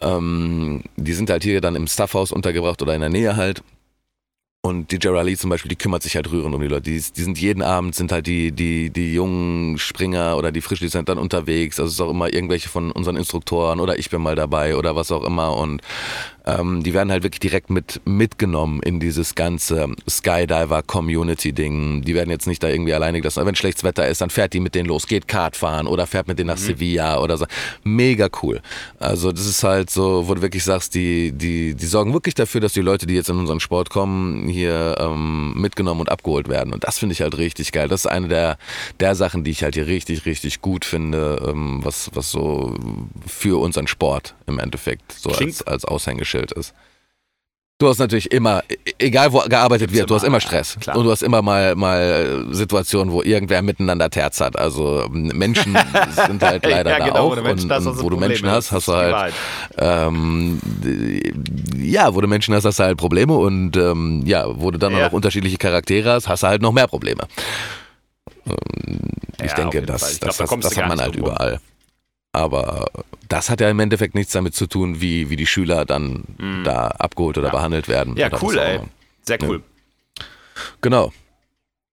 [0.01, 3.61] Ähm, die sind halt hier dann im Staffhaus untergebracht oder in der Nähe halt.
[4.61, 6.81] Und die Gerald Lee zum Beispiel, die kümmert sich halt rührend um die Leute.
[6.81, 10.79] Die, die sind jeden Abend, sind halt die, die, die jungen Springer oder die Frisch,
[10.81, 11.79] die sind dann unterwegs.
[11.79, 14.97] Also es ist auch immer irgendwelche von unseren Instruktoren oder ich bin mal dabei oder
[14.97, 15.55] was auch immer.
[15.55, 15.81] Und
[16.57, 22.01] ähm, die werden halt wirklich direkt mit mitgenommen in dieses ganze Skydiver-Community-Ding.
[22.01, 23.45] Die werden jetzt nicht da irgendwie alleine gelassen.
[23.45, 26.27] Wenn schlechtes Wetter ist, dann fährt die mit denen los, geht Kart fahren oder fährt
[26.27, 26.63] mit denen nach mhm.
[26.63, 27.45] Sevilla oder so.
[27.83, 28.61] Mega cool.
[28.99, 32.61] Also das ist halt so, wo du wirklich sagst, die, die, die sorgen wirklich dafür,
[32.61, 36.73] dass die Leute, die jetzt in unseren Sport kommen, hier ähm, mitgenommen und abgeholt werden.
[36.73, 37.87] Und das finde ich halt richtig geil.
[37.87, 38.57] Das ist eine der,
[38.99, 42.75] der Sachen, die ich halt hier richtig, richtig gut finde, ähm, was, was so
[43.25, 46.73] für unseren Sport im Endeffekt so als, als Aushängeschild Schild ist.
[47.81, 50.77] Du hast natürlich immer, e-, egal wo gearbeitet wird, du hast immer Stress.
[50.85, 54.59] Ja, und du hast immer mal, mal Situationen, wo irgendwer miteinander Terz hat.
[54.59, 55.77] Also Menschen
[56.27, 57.37] sind halt leider ja, genau, da auch.
[57.37, 59.33] Und, und wo du Menschen hast, hast du halt,
[59.77, 60.59] ähm,
[61.77, 63.33] ja, wo du Menschen hast, hast du halt Probleme.
[63.33, 65.05] Und ähm, ja, wo du dann ja.
[65.05, 67.27] noch unterschiedliche Charaktere hast, hast du halt noch mehr Probleme.
[68.45, 68.99] Ähm,
[69.41, 71.61] ich denke, das, das, glaub, das, das hat man halt überall.
[72.31, 72.85] Aber
[73.27, 76.63] das hat ja im Endeffekt nichts damit zu tun, wie, wie die Schüler dann mhm.
[76.63, 77.53] da abgeholt oder ja.
[77.53, 78.15] behandelt werden.
[78.17, 78.81] Ja, cool, ey.
[79.23, 79.63] Sehr cool.
[80.17, 80.25] Ja.
[80.81, 81.11] Genau.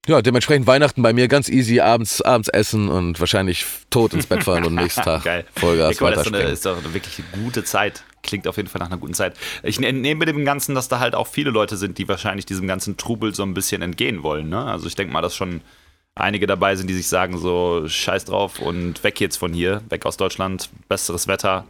[0.06, 4.44] Ja, dementsprechend Weihnachten bei mir ganz easy, abends, abends essen und wahrscheinlich tot ins Bett
[4.44, 5.44] fallen und nächsten Tag Geil.
[5.56, 8.04] Vollgas ja, cool, das ist, doch eine wirklich gute Zeit.
[8.22, 9.36] Klingt auf jeden Fall nach einer guten Zeit.
[9.64, 12.46] Ich ne-, nehme mit dem Ganzen, dass da halt auch viele Leute sind, die wahrscheinlich
[12.46, 14.48] diesem ganzen Trubel so ein bisschen entgehen wollen.
[14.48, 14.64] Ne?
[14.64, 15.60] Also ich denke mal, dass schon
[16.16, 20.04] einige dabei sind, die sich sagen, so scheiß drauf und weg jetzt von hier, weg
[20.06, 21.64] aus Deutschland, besseres Wetter.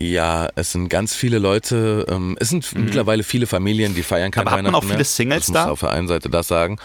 [0.00, 2.86] Ja, es sind ganz viele Leute, ähm, es sind mhm.
[2.86, 5.62] mittlerweile viele Familien, die feiern kein Aber hat man auch viele Singles das da?
[5.64, 6.78] Muss auf der einen Seite das sagen.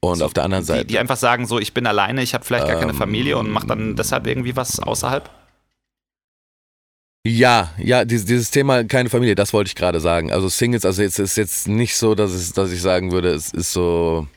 [0.00, 0.84] Und so, auf der anderen Seite.
[0.84, 3.38] Die, die, einfach sagen, so, ich bin alleine, ich habe vielleicht gar keine ähm, Familie
[3.38, 5.28] und mache dann deshalb irgendwie was außerhalb?
[7.26, 10.32] Ja, ja, dieses, dieses Thema keine Familie, das wollte ich gerade sagen.
[10.32, 13.52] Also Singles, also jetzt ist jetzt nicht so, dass, es, dass ich sagen würde, es
[13.52, 14.28] ist so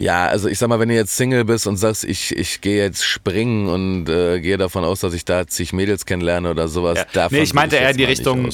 [0.00, 2.82] ja, also ich sag mal, wenn du jetzt Single bist und sagst, ich, ich gehe
[2.82, 6.98] jetzt springen und äh, gehe davon aus, dass ich da zig Mädels kennenlerne oder sowas,
[6.98, 7.04] ja.
[7.12, 8.48] davon nee, ich meinte eher in die Richtung.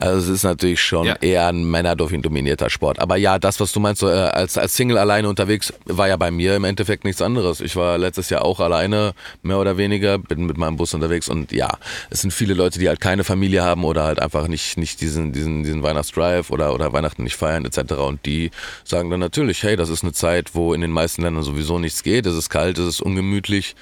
[0.00, 1.16] Also es ist natürlich schon ja.
[1.20, 2.98] eher ein männerdominierter Sport.
[2.98, 6.16] Aber ja, das, was du meinst, so, äh, als, als Single alleine unterwegs, war ja
[6.16, 7.60] bei mir im Endeffekt nichts anderes.
[7.60, 11.52] Ich war letztes Jahr auch alleine, mehr oder weniger, bin mit meinem Bus unterwegs und
[11.52, 11.70] ja,
[12.10, 15.32] es sind viele Leute, die halt keine Familie haben oder halt einfach nicht, nicht diesen,
[15.32, 17.94] diesen, diesen Weihnachtsdrive oder, oder Weihnachten nicht feiern etc.
[17.94, 18.50] Und die
[18.84, 22.02] sagen dann natürlich, hey, das ist eine Zeit, wo in den meisten Ländern sowieso nichts
[22.02, 23.74] geht, es ist kalt, es ist ungemütlich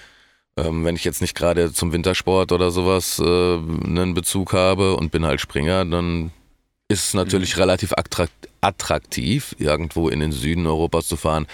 [0.56, 5.12] ähm, wenn ich jetzt nicht gerade zum Wintersport oder sowas äh, einen Bezug habe und
[5.12, 6.30] bin halt Springer, dann
[6.88, 7.62] ist es natürlich mhm.
[7.62, 7.92] relativ
[8.60, 11.46] attraktiv, irgendwo in den Süden Europas zu fahren.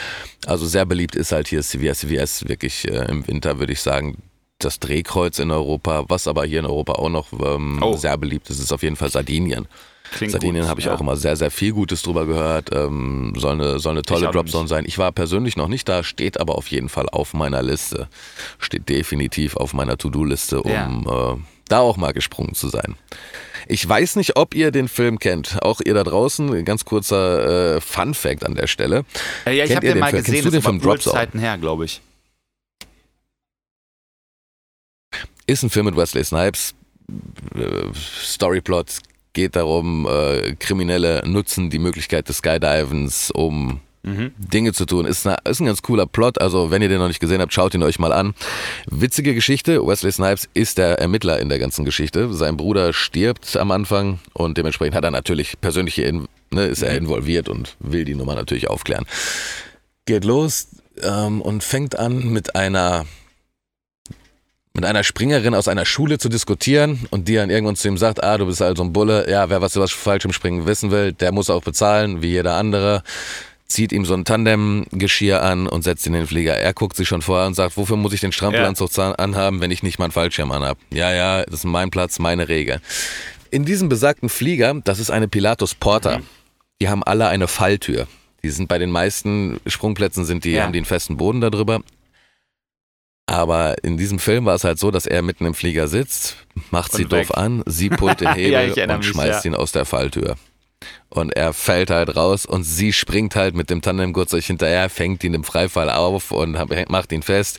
[0.46, 2.00] Also sehr beliebt ist halt hier CVS.
[2.00, 4.18] CVS wirklich äh, im Winter, würde ich sagen,
[4.58, 7.96] das Drehkreuz in Europa, was aber hier in Europa auch noch ähm, oh.
[7.96, 9.66] sehr beliebt ist, ist auf jeden Fall Sardinien.
[10.12, 10.94] Klingt Sardinien habe ich ja.
[10.94, 12.70] auch immer sehr, sehr viel Gutes drüber gehört.
[12.72, 14.84] Ähm, soll, eine, soll eine tolle Dropzone sein.
[14.86, 18.08] Ich war persönlich noch nicht da, steht aber auf jeden Fall auf meiner Liste.
[18.58, 21.32] Steht definitiv auf meiner To-Do-Liste, um ja.
[21.32, 21.36] äh,
[21.68, 22.96] da auch mal gesprungen zu sein.
[23.68, 25.62] Ich weiß nicht, ob ihr den Film kennt.
[25.62, 26.64] Auch ihr da draußen.
[26.64, 29.04] Ganz kurzer äh, Fun-Fact an der Stelle.
[29.46, 30.22] Äh, ja, ich habe den, den mal Film?
[30.22, 30.34] gesehen.
[30.34, 31.14] Kennst du den Film Dropzone?
[31.14, 32.00] Zeiten her, glaube ich.
[35.46, 36.74] Ist ein Film mit Wesley Snipes.
[37.54, 38.98] Äh, Storyplot
[39.32, 44.32] geht darum, äh, Kriminelle nutzen die Möglichkeit des Skydivens, um mhm.
[44.36, 45.06] Dinge zu tun.
[45.06, 47.52] Ist, eine, ist ein ganz cooler Plot, also wenn ihr den noch nicht gesehen habt,
[47.52, 48.34] schaut ihn euch mal an.
[48.86, 52.32] Witzige Geschichte, Wesley Snipes ist der Ermittler in der ganzen Geschichte.
[52.32, 56.12] Sein Bruder stirbt am Anfang und dementsprechend hat er natürlich persönliche,
[56.50, 57.06] ne, ist er mhm.
[57.06, 59.06] involviert und will die Nummer natürlich aufklären.
[60.06, 60.68] Geht los
[61.02, 63.06] ähm, und fängt an mit einer
[64.74, 68.22] mit einer Springerin aus einer Schule zu diskutieren und die dann irgendwann zu ihm sagt,
[68.22, 71.32] ah, du bist halt so ein Bulle, ja, wer was über Fallschirmspringen wissen will, der
[71.32, 73.02] muss auch bezahlen, wie jeder andere,
[73.66, 76.56] zieht ihm so ein Tandem-Geschirr an und setzt ihn in den Flieger.
[76.56, 79.12] Er guckt sich schon vorher und sagt, wofür muss ich den Strampelanzug ja.
[79.12, 80.78] anhaben, wenn ich nicht meinen Fallschirm anhab?
[80.90, 82.80] Ja, ja, das ist mein Platz, meine Regel.
[83.50, 86.26] In diesem besagten Flieger, das ist eine Pilatus Porter, mhm.
[86.80, 88.06] die haben alle eine Falltür.
[88.42, 90.64] Die sind bei den meisten Sprungplätzen sind die, ja.
[90.64, 91.80] haben die einen festen Boden darüber.
[93.32, 96.36] Aber in diesem Film war es halt so, dass er mitten im Flieger sitzt,
[96.70, 99.50] macht sie doof an, sie pullt den Hebel ja, und mich, schmeißt ja.
[99.50, 100.36] ihn aus der Falltür.
[101.08, 105.32] Und er fällt halt raus und sie springt halt mit dem Tandemgurtzeug hinterher, fängt ihn
[105.32, 106.58] im Freifall auf und
[106.90, 107.58] macht ihn fest.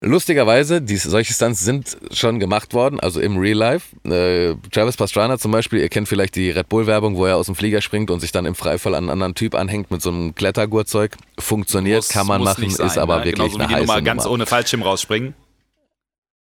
[0.00, 3.96] Lustigerweise, die, solche Stunts sind schon gemacht worden, also im Real Life.
[4.06, 7.56] Äh, Travis Pastrana zum Beispiel, ihr kennt vielleicht die Red Bull-Werbung, wo er aus dem
[7.56, 10.36] Flieger springt und sich dann im Freifall an einen anderen Typ anhängt mit so einem
[10.36, 11.16] Klettergurtzeug.
[11.40, 13.24] Funktioniert, muss, kann man machen, sein, ist aber ne?
[13.24, 15.34] wirklich Genauso eine wie die Nummer ganz ohne Fallschirm rausspringen.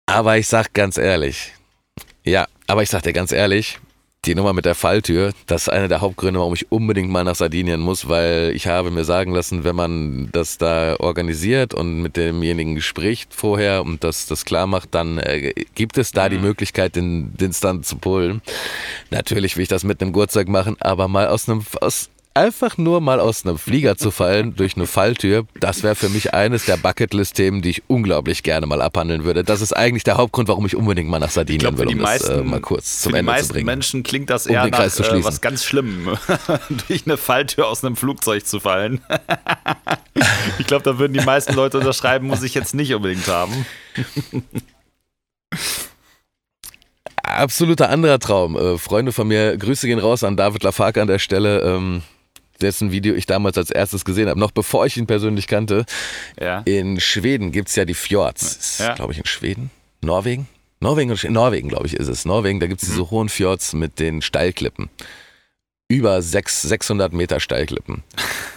[0.04, 1.52] Aber ich sag ganz ehrlich,
[2.24, 3.78] ja, aber ich sag dir ganz ehrlich,
[4.26, 7.36] die Nummer mit der Falltür, das ist einer der Hauptgründe, warum ich unbedingt mal nach
[7.36, 12.16] Sardinien muss, weil ich habe mir sagen lassen, wenn man das da organisiert und mit
[12.16, 16.32] demjenigen spricht vorher und das, das klar macht, dann äh, gibt es da mhm.
[16.32, 18.42] die Möglichkeit, den, den Stunt zu pullen.
[19.10, 23.00] Natürlich will ich das mit einem Gurtzeug machen, aber mal aus einem, aus einfach nur
[23.00, 26.76] mal aus einem Flieger zu fallen durch eine Falltür, das wäre für mich eines der
[26.76, 29.44] Bucketlist-Themen, die ich unglaublich gerne mal abhandeln würde.
[29.44, 32.28] Das ist eigentlich der Hauptgrund, warum ich unbedingt mal nach Sardinien glaub, will, um meisten,
[32.28, 33.48] das äh, mal kurz zum Ende zu bringen.
[33.48, 36.16] Für die meisten Menschen klingt das eher um nach äh, was ganz Schlimmem,
[36.88, 39.00] durch eine Falltür aus einem Flugzeug zu fallen.
[40.58, 43.66] ich glaube, da würden die meisten Leute unterschreiben, muss ich jetzt nicht unbedingt haben.
[47.22, 48.56] Absoluter anderer Traum.
[48.56, 51.60] Äh, Freunde von mir, Grüße gehen raus an David Lafark an der Stelle.
[51.60, 52.02] Ähm,
[52.62, 55.84] dessen Video ich damals als erstes gesehen habe, noch bevor ich ihn persönlich kannte.
[56.40, 56.60] Ja.
[56.60, 58.78] In Schweden gibt es ja die Fjords.
[58.78, 58.94] Ja.
[58.94, 59.70] Glaube ich in Schweden?
[60.02, 60.48] Norwegen?
[60.80, 62.24] Norwegen, Norwegen glaube ich, ist es.
[62.24, 63.10] Norwegen, da gibt es diese mhm.
[63.10, 64.88] hohen Fjords mit den Steilklippen.
[65.88, 68.02] Über 6, 600 Meter Steilklippen.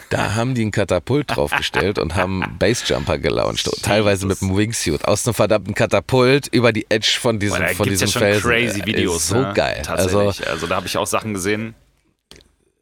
[0.09, 3.69] Da haben die einen Katapult draufgestellt und haben Bassjumper gelauncht.
[3.81, 5.03] Teilweise mit einem Wingsuit.
[5.05, 8.49] Aus einem verdammten Katapult über die Edge von diesem, Boah, von diesem ja schon Felsen.
[8.49, 9.23] crazy Videos.
[9.23, 9.51] Ist so ne?
[9.53, 9.81] geil.
[9.87, 11.75] Also, also da habe ich auch Sachen gesehen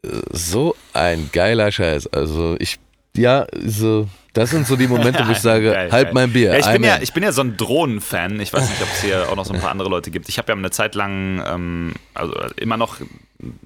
[0.04, 2.08] so ein geiler Scheiß.
[2.08, 2.80] Also ich,
[3.16, 6.14] ja, so, das sind so die Momente, wo ich sage, geil, halt geil.
[6.14, 6.54] mein Bier.
[6.54, 8.40] Ja, ich, bin ja, ich bin ja so ein Drohnen-Fan.
[8.40, 10.30] Ich weiß nicht, ob es hier auch noch so ein paar andere Leute gibt.
[10.30, 12.98] Ich habe ja eine Zeit lang, ähm, also immer noch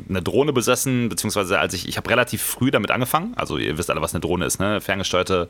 [0.09, 3.33] eine Drohne besessen, beziehungsweise als ich, ich habe relativ früh damit angefangen.
[3.35, 4.81] Also ihr wisst alle, was eine Drohne ist, ne?
[4.81, 5.49] Ferngesteuerte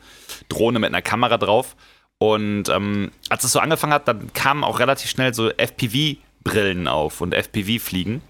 [0.49, 1.75] Drohne mit einer Kamera drauf.
[2.17, 7.21] Und ähm, als es so angefangen hat, dann kamen auch relativ schnell so FPV-Brillen auf
[7.21, 8.21] und FPV-Fliegen.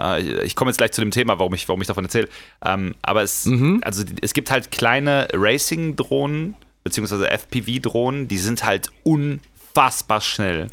[0.00, 2.28] Äh, ich komme jetzt gleich zu dem Thema, warum ich, warum ich davon erzähle.
[2.64, 3.80] Ähm, aber es, mhm.
[3.84, 10.68] also, es gibt halt kleine Racing-Drohnen, beziehungsweise FPV-Drohnen, die sind halt unfassbar schnell.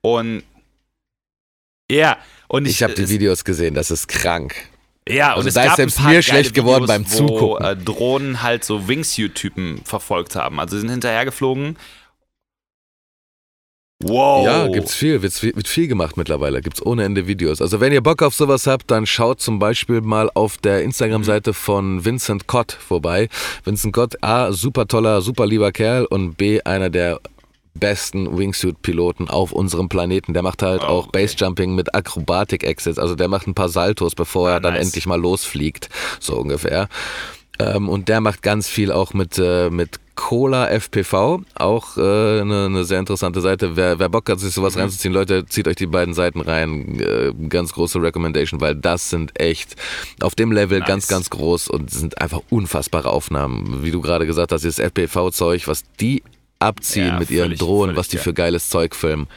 [0.00, 0.42] Und
[1.90, 2.18] ja,
[2.48, 4.54] und ich, ich habe die Videos gesehen, das ist krank.
[5.06, 7.66] Ja, also und es da ist selbst mir schlecht geworden beim wo, Zugucken.
[7.66, 10.58] Äh, Drohnen halt so Wingsuit-Typen verfolgt haben.
[10.58, 11.76] Also sie sind hinterhergeflogen
[14.02, 14.44] Wow.
[14.44, 17.62] Ja, gibt's viel, wird, wird viel gemacht mittlerweile, gibt's ohne Ende Videos.
[17.62, 21.50] Also wenn ihr Bock auf sowas habt, dann schaut zum Beispiel mal auf der Instagram-Seite
[21.50, 21.54] mhm.
[21.54, 23.28] von Vincent Cott vorbei.
[23.64, 27.20] Vincent Cott, A, super toller, super lieber Kerl und B, einer der
[27.74, 30.32] besten Wingsuit-Piloten auf unserem Planeten.
[30.32, 31.22] Der macht halt oh, auch okay.
[31.22, 32.98] Basejumping mit Akrobatik-Exits.
[32.98, 34.86] Also der macht ein paar Saltos, bevor er ah, dann nice.
[34.86, 35.88] endlich mal losfliegt,
[36.20, 36.88] so ungefähr.
[37.58, 42.66] Ähm, und der macht ganz viel auch mit, äh, mit Cola FPV, auch äh, eine,
[42.66, 43.76] eine sehr interessante Seite.
[43.76, 44.82] Wer, wer Bock hat, sich sowas mhm.
[44.82, 47.00] reinzuziehen, Leute, zieht euch die beiden Seiten rein.
[47.00, 49.74] Äh, ganz große Recommendation, weil das sind echt
[50.20, 50.88] auf dem Level nice.
[50.88, 53.82] ganz, ganz groß und sind einfach unfassbare Aufnahmen.
[53.82, 56.22] Wie du gerade gesagt hast, dieses FPV-Zeug, was die
[56.64, 58.22] abziehen ja, mit ihren Drohnen, was die ja.
[58.22, 59.28] für geiles Zeug filmen.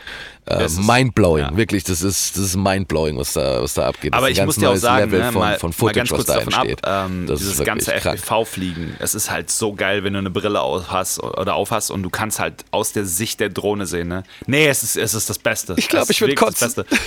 [0.45, 1.57] Äh, mindblowing, ja.
[1.57, 4.13] wirklich, das ist, das ist mindblowing, was da, was da abgeht.
[4.13, 6.25] Aber ich muss dir auch sagen, Level ne, von, mal, von Footage, mal ganz kurz
[6.28, 10.61] davon ab, ähm, dieses ganze FPV-Fliegen, es ist halt so geil, wenn du eine Brille
[10.61, 14.07] auf hast oder aufhast und du kannst halt aus der Sicht der Drohne sehen.
[14.07, 14.23] Ne?
[14.45, 15.75] Nee, es ist, es ist das Beste.
[15.75, 16.73] Ich glaube, ich würde kotzen.
[16.73, 16.97] Das Beste.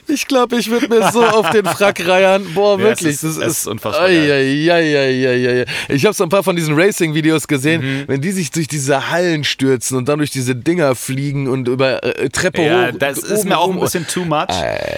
[0.06, 2.46] Ich glaube, ich würde mir so auf den Frack reiern.
[2.54, 3.20] Boah, wirklich.
[3.22, 4.06] Ja, es ist, das ist, ist unfassbar.
[4.06, 8.04] Ai, ich habe so ein paar von diesen Racing-Videos gesehen, mhm.
[8.08, 12.02] wenn die sich durch diese Hallen stürzen und dann durch diese Dinger fliegen und über
[12.02, 12.98] äh, Treppe ja, hoch.
[12.98, 14.48] Das ist mir auch ein bisschen too much.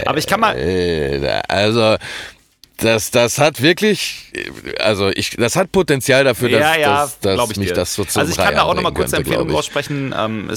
[0.06, 0.56] Aber ich kann mal.
[1.48, 1.96] Also,
[2.78, 4.32] das, das hat wirklich,
[4.78, 7.74] also ich, das hat Potenzial dafür, dass, ja, ja, dass, dass mich dir.
[7.74, 10.14] das so zum Also ich kann da auch nochmal kurz könnte, Empfehlungen aussprechen.
[10.16, 10.50] Ähm,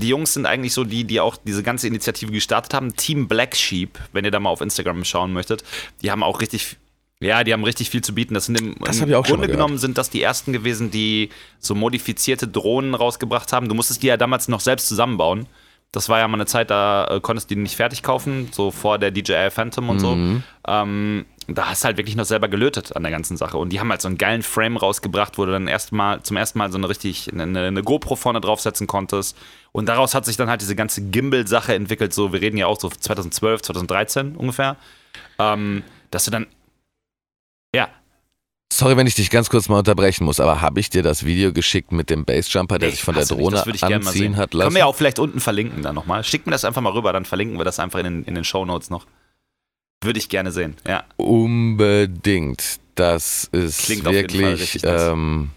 [0.00, 2.94] die Jungs sind eigentlich so die, die auch diese ganze Initiative gestartet haben.
[2.96, 5.64] Team Black Sheep, wenn ihr da mal auf Instagram schauen möchtet,
[6.02, 6.76] die haben auch richtig
[7.18, 8.34] ja, die haben richtig viel zu bieten.
[8.34, 12.46] Das sind im, das im Grunde genommen sind das die ersten gewesen, die so modifizierte
[12.46, 13.68] Drohnen rausgebracht haben.
[13.68, 15.46] Du musstest die ja damals noch selbst zusammenbauen.
[15.96, 18.70] Das war ja mal eine Zeit, da äh, konntest du die nicht fertig kaufen, so
[18.70, 20.00] vor der DJI Phantom und mhm.
[20.00, 20.42] so.
[20.68, 23.56] Ähm, da hast du halt wirklich noch selber gelötet an der ganzen Sache.
[23.56, 26.58] Und die haben halt so einen geilen Frame rausgebracht, wo du dann erstmal, zum ersten
[26.58, 29.38] Mal so eine richtig, eine, eine GoPro vorne draufsetzen konntest.
[29.72, 32.12] Und daraus hat sich dann halt diese ganze Gimbal-Sache entwickelt.
[32.12, 34.76] So, wir reden ja auch so 2012, 2013 ungefähr.
[35.38, 36.46] Ähm, dass du dann,
[37.74, 37.88] ja,
[38.72, 41.52] Sorry, wenn ich dich ganz kurz mal unterbrechen muss, aber habe ich dir das Video
[41.52, 44.66] geschickt mit dem Bassjumper, der sich von der Drohne anziehen hat lassen?
[44.66, 46.24] Können wir ja auch vielleicht unten verlinken dann nochmal.
[46.24, 48.44] Schick mir das einfach mal rüber, dann verlinken wir das einfach in den, in den
[48.44, 49.06] Show Notes noch.
[50.02, 51.04] Würde ich gerne sehen, ja.
[51.16, 52.80] Unbedingt.
[52.96, 54.80] Das ist Klingt wirklich.
[54.84, 55.50] Ähm,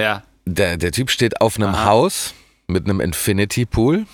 [0.00, 0.22] ja.
[0.44, 1.84] Der, der Typ steht auf einem Aha.
[1.84, 2.34] Haus
[2.66, 4.06] mit einem Infinity Pool.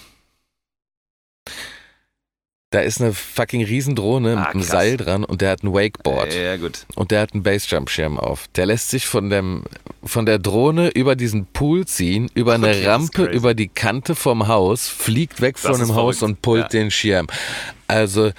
[2.70, 4.70] Da ist eine fucking Riesendrohne Ah, mit einem krass.
[4.70, 6.34] Seil dran und der hat ein Wakeboard.
[6.34, 6.84] Ja, gut.
[6.96, 8.46] Und der hat einen Basejump-Schirm auf.
[8.56, 9.64] Der lässt sich von, dem,
[10.04, 14.48] von der Drohne über diesen Pool ziehen, über eine Okay, Rampe, über die Kante vom
[14.48, 16.68] Haus, fliegt weg von Das dem ist Haus und pullt Ja.
[16.80, 17.26] den Schirm.
[17.86, 18.32] Also,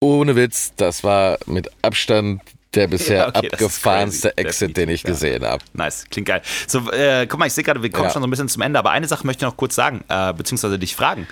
[0.00, 2.40] ohne Witz, das war mit Abstand
[2.74, 4.36] der bisher Ja, okay, abgefahrenste.
[4.38, 5.10] Exit, den ich ja.
[5.10, 5.64] gesehen habe.
[5.72, 6.42] Nice, klingt geil.
[6.68, 8.10] So, äh, guck mal, ich sehe gerade, wir kommen Ja.
[8.12, 10.32] schon so ein bisschen zum Ende, aber eine Sache möchte ich noch kurz sagen, äh,
[10.34, 11.26] beziehungsweise dich fragen.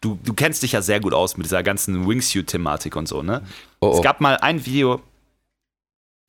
[0.00, 3.42] Du, du kennst dich ja sehr gut aus mit dieser ganzen Wingsuit-Thematik und so, ne?
[3.80, 4.00] Oh, Es oh.
[4.02, 5.02] gab mal ein Video,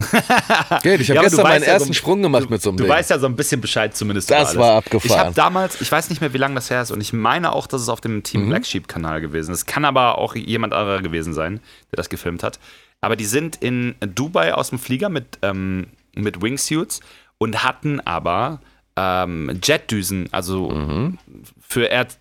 [0.82, 2.78] Geht, ich habe Ja, du gestern meinen ja ersten so- Sprung gemacht mit so einem
[2.78, 2.92] du Ding.
[2.92, 4.32] weißt ja so ein bisschen Bescheid zumindest.
[4.32, 4.58] das alles.
[4.58, 5.34] war Ich habe abgefahren.
[5.36, 7.82] damals, ich weiß nicht mehr, wie lange das her ist, und ich meine auch, dass
[7.84, 8.50] es auf dem Team Mhm.
[8.50, 9.60] Black Sheep Kanal gewesen ist.
[9.60, 11.60] Es kann aber auch jemand anderer gewesen sein,
[11.92, 12.60] der das gefilmt hat.
[13.00, 17.00] Aber die sind in Dubai aus dem Flieger mit, ähm, mit Wingsuits
[17.38, 18.60] und hatten aber
[18.98, 21.18] ähm, Jetdüsen, also Mhm.
[21.62, 22.18] für Erd.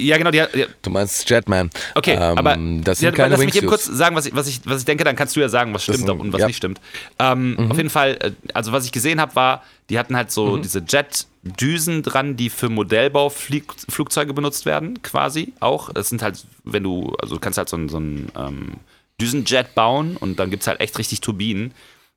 [0.00, 1.70] Ja, genau, die, die, du meinst Jetman.
[1.94, 4.46] Okay, ähm, aber das ja, sind keine lass mich eben kurz sagen, was ich, was,
[4.48, 6.46] ich, was ich denke, dann kannst du ja sagen, was stimmt sind- und was ja.
[6.46, 6.80] nicht stimmt.
[7.18, 7.70] Ähm, Mhm.
[7.70, 10.62] Auf jeden Fall, äh, also was ich gesehen habe, war, die hatten halt so Mhm.
[10.62, 15.92] diese Jet-Düsen dran, die für Modellbauflugzeuge benutzt werden, quasi auch.
[15.92, 18.72] Das sind halt, wenn du, also du kannst halt so ein, so ein ähm,
[19.20, 21.72] Düsenjet bauen und dann gibt es halt echt richtig Turbinen,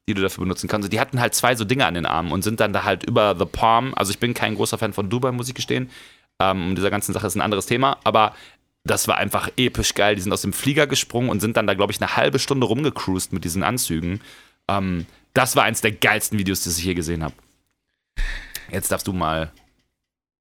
[0.08, 0.92] die du dafür benutzen kannst.
[0.92, 3.36] Die hatten halt zwei so Dinge an den Armen und sind dann da halt über
[3.38, 3.94] The Palm.
[3.96, 5.90] Also ich bin kein großer Fan von Dubai, muss ich gestehen.
[6.52, 8.34] Ähm, dieser ganzen Sache ist ein anderes Thema, aber
[8.84, 10.16] das war einfach episch geil.
[10.16, 12.68] Die sind aus dem Flieger gesprungen und sind dann da, glaube ich, eine halbe Stunde
[12.68, 14.22] rumgecruised mit diesen Anzügen.
[14.68, 17.34] Ähm, das war eins der geilsten Videos, das ich je gesehen habe.
[18.72, 19.52] Jetzt darfst du mal.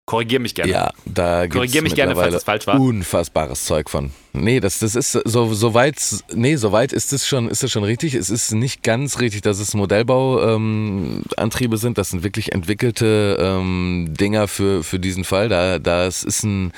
[0.05, 0.73] Korrigier mich gerne.
[0.73, 2.81] Ja, da gibt Korrigier mich gerne, falls das falsch war.
[2.81, 4.11] Unfassbares Zeug von.
[4.33, 5.95] Nee, das, das ist so, so weit,
[6.35, 8.15] nee, so weit ist es schon, ist es schon richtig.
[8.15, 11.99] Es ist nicht ganz richtig, dass es Modellbauantriebe ähm, sind.
[11.99, 15.49] Das sind wirklich entwickelte ähm, Dinger für, für diesen Fall.
[15.49, 16.73] Da, das ist ein,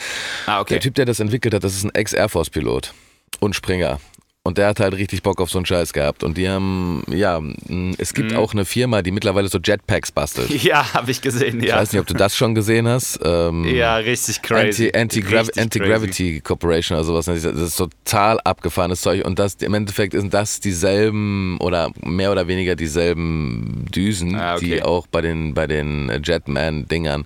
[0.44, 0.74] Ah, okay.
[0.74, 2.92] der Typ, der das entwickelt hat, das ist ein Ex-Air Force-Pilot
[3.40, 4.00] und Springer.
[4.46, 6.22] Und der hat halt richtig Bock auf so einen Scheiß gehabt.
[6.22, 7.40] Und die haben, ja,
[7.96, 8.36] es gibt Mhm.
[8.36, 10.50] auch eine Firma, die mittlerweile so Jetpacks bastelt.
[10.62, 11.76] Ja, habe ich gesehen, Ich ja.
[11.76, 13.18] weiß nicht, ob du das schon gesehen hast.
[13.24, 14.92] Ähm, ja, richtig crazy.
[14.94, 16.40] Anti, Anti, Anti-Gravity crazy.
[16.42, 17.24] Corporation oder sowas.
[17.24, 19.24] Das ist total abgefahrenes Zeug.
[19.24, 24.64] Und das, im Endeffekt sind das dieselben oder mehr oder weniger dieselben Düsen, Ah, okay.
[24.66, 27.24] die auch bei den, bei den Jetman-Dingern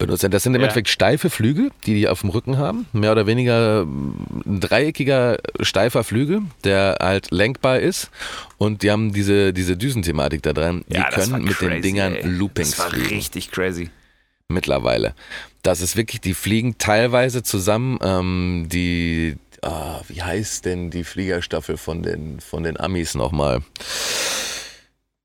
[0.00, 0.32] benutzt werden.
[0.32, 0.66] Das sind im Ja.
[0.66, 2.86] Endeffekt steife Flügel, die die auf dem Rücken haben.
[2.92, 8.10] Mehr oder weniger ein dreieckiger, steifer Flügel, der halt lenkbar ist.
[8.58, 10.84] Und die haben diese, diese Düsenthematik da dran.
[10.88, 12.26] Die Ja, können mit den crazy, Dingern ey.
[12.26, 13.90] Loopings Das war fliegen richtig crazy.
[14.48, 15.14] mittlerweile.
[15.62, 17.98] Das ist wirklich, die fliegen teilweise zusammen.
[18.02, 23.60] Ähm, die, ah, wie heißt denn die Fliegerstaffel von den, von den Amis nochmal?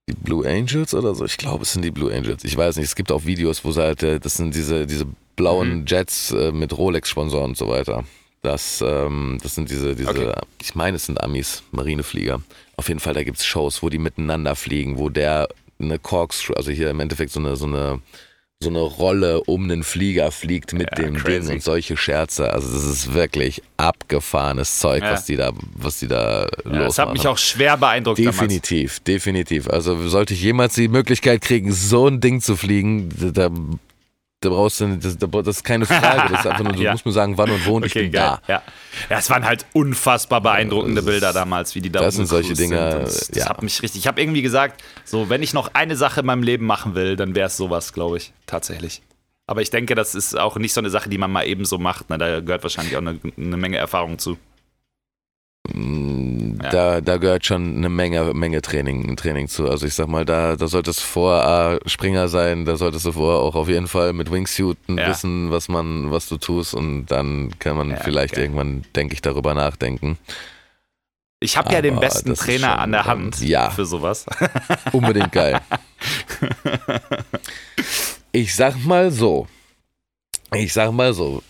[0.08, 1.26] Die Blue Angels oder so?
[1.26, 2.44] Ich glaube, es sind die Blue Angels.
[2.44, 2.86] Ich weiß nicht.
[2.86, 5.86] Es gibt auch Videos, wo sie halt, äh, das sind diese, diese blauen Mhm.
[5.88, 8.04] Jets äh, mit Rolex-Sponsoren und so weiter.
[8.44, 10.32] Das, ähm, das sind diese, diese Okay.
[10.62, 12.40] ich meine, es sind Amis, Marineflieger.
[12.78, 15.48] Auf jeden Fall, da gibt es Shows, wo die miteinander fliegen, wo der
[15.80, 18.00] eine Corkscrew, also hier im Endeffekt so eine, so eine,
[18.64, 21.48] so eine Rolle um einen Flieger fliegt mit Ja, dem crazy.
[21.48, 22.52] Ding und solche Scherze.
[22.54, 25.12] Also das ist wirklich abgefahrenes Zeug, Ja.
[25.12, 28.38] was die da, was die da Ja, los das hat mich auch schwer beeindruckt damals.
[28.38, 29.68] Definitiv, definitiv.
[29.70, 33.50] Also sollte ich jemals die Möglichkeit kriegen, so ein Ding zu fliegen, da,
[34.46, 36.30] da brauchst du, das, das ist keine Frage.
[36.32, 36.92] Das ist einfach nur, du Ja.
[36.94, 38.40] musst mir sagen, wann und wo und ich Okay, bin geil.
[38.48, 38.54] da.
[38.54, 38.64] Ja.
[39.10, 42.52] ja, es waren halt unfassbar beeindruckende das Bilder damals, wie die da das sind solche.
[42.54, 43.50] Und Das, das ja.
[43.50, 44.00] hat mich richtig.
[44.02, 47.16] Ich habe irgendwie gesagt, so wenn ich noch eine Sache in meinem Leben machen will,
[47.16, 49.02] dann wäre es sowas, glaube ich, tatsächlich.
[49.48, 51.78] Aber ich denke, das ist auch nicht so eine Sache, die man mal eben so
[51.78, 52.10] macht.
[52.10, 52.18] Ne?
[52.18, 54.38] Da gehört wahrscheinlich auch eine, eine Menge Erfahrung zu.
[55.74, 56.15] Mm,
[56.66, 56.70] Ja.
[56.72, 59.70] Da, da gehört schon eine Menge, Menge Training, Training zu.
[59.70, 63.12] Also ich sag mal, da, da solltest du vorher äh, Springer sein, da solltest du
[63.14, 65.08] vorher auch auf jeden Fall mit Wingsuiten Ja.
[65.08, 68.44] wissen, was man, was du tust und dann kann man Ja, vielleicht geil.
[68.46, 70.18] irgendwann, denke ich, darüber nachdenken.
[71.40, 73.70] Ich habe ja den besten Trainer schon, an der Hand ja.
[73.70, 74.26] für sowas.
[74.92, 75.60] Unbedingt geil.
[78.32, 79.48] Ich sag mal so.
[80.54, 81.42] Ich sag mal so.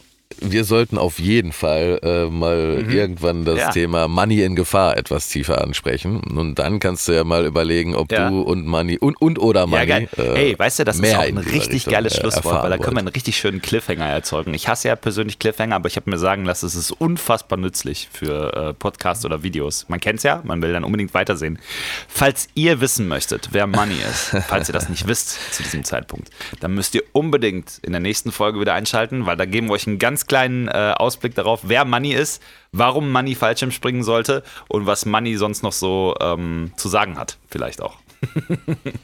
[0.42, 2.90] Wir sollten auf jeden Fall äh, mal Mhm.
[2.92, 3.70] irgendwann das Ja.
[3.72, 6.20] Thema Money in Gefahr etwas tiefer ansprechen.
[6.20, 8.30] Und dann kannst du ja mal überlegen, ob Ja.
[8.30, 9.86] du und Money und, und oder Money.
[10.18, 12.64] Ja, äh, Ey, weißt du, das ist auch in ein richtig Richtung, geiles äh, Schlusswort,
[12.64, 14.54] weil da können wir einen richtig schönen Cliffhanger erzeugen.
[14.54, 18.10] Ich hasse ja persönlich Cliffhanger, aber ich habe mir sagen lassen, es ist unfassbar nützlich
[18.12, 19.86] für äh, Podcasts oder Videos.
[19.90, 21.60] Man kennt es ja, man will dann unbedingt weitersehen.
[22.08, 26.30] Falls ihr wissen möchtet, wer Money ist, falls ihr das nicht wisst zu diesem Zeitpunkt,
[26.60, 29.88] dann müsst ihr unbedingt in der nächsten Folge wieder einschalten, weil da geben wir euch
[29.88, 32.42] einen ganz kleinen äh, Ausblick darauf, wer Money ist,
[32.72, 37.38] warum Money Fallschirm springen sollte und was Money sonst noch so ähm, zu sagen hat,
[37.50, 37.98] vielleicht auch.
[38.38, 38.96] Würde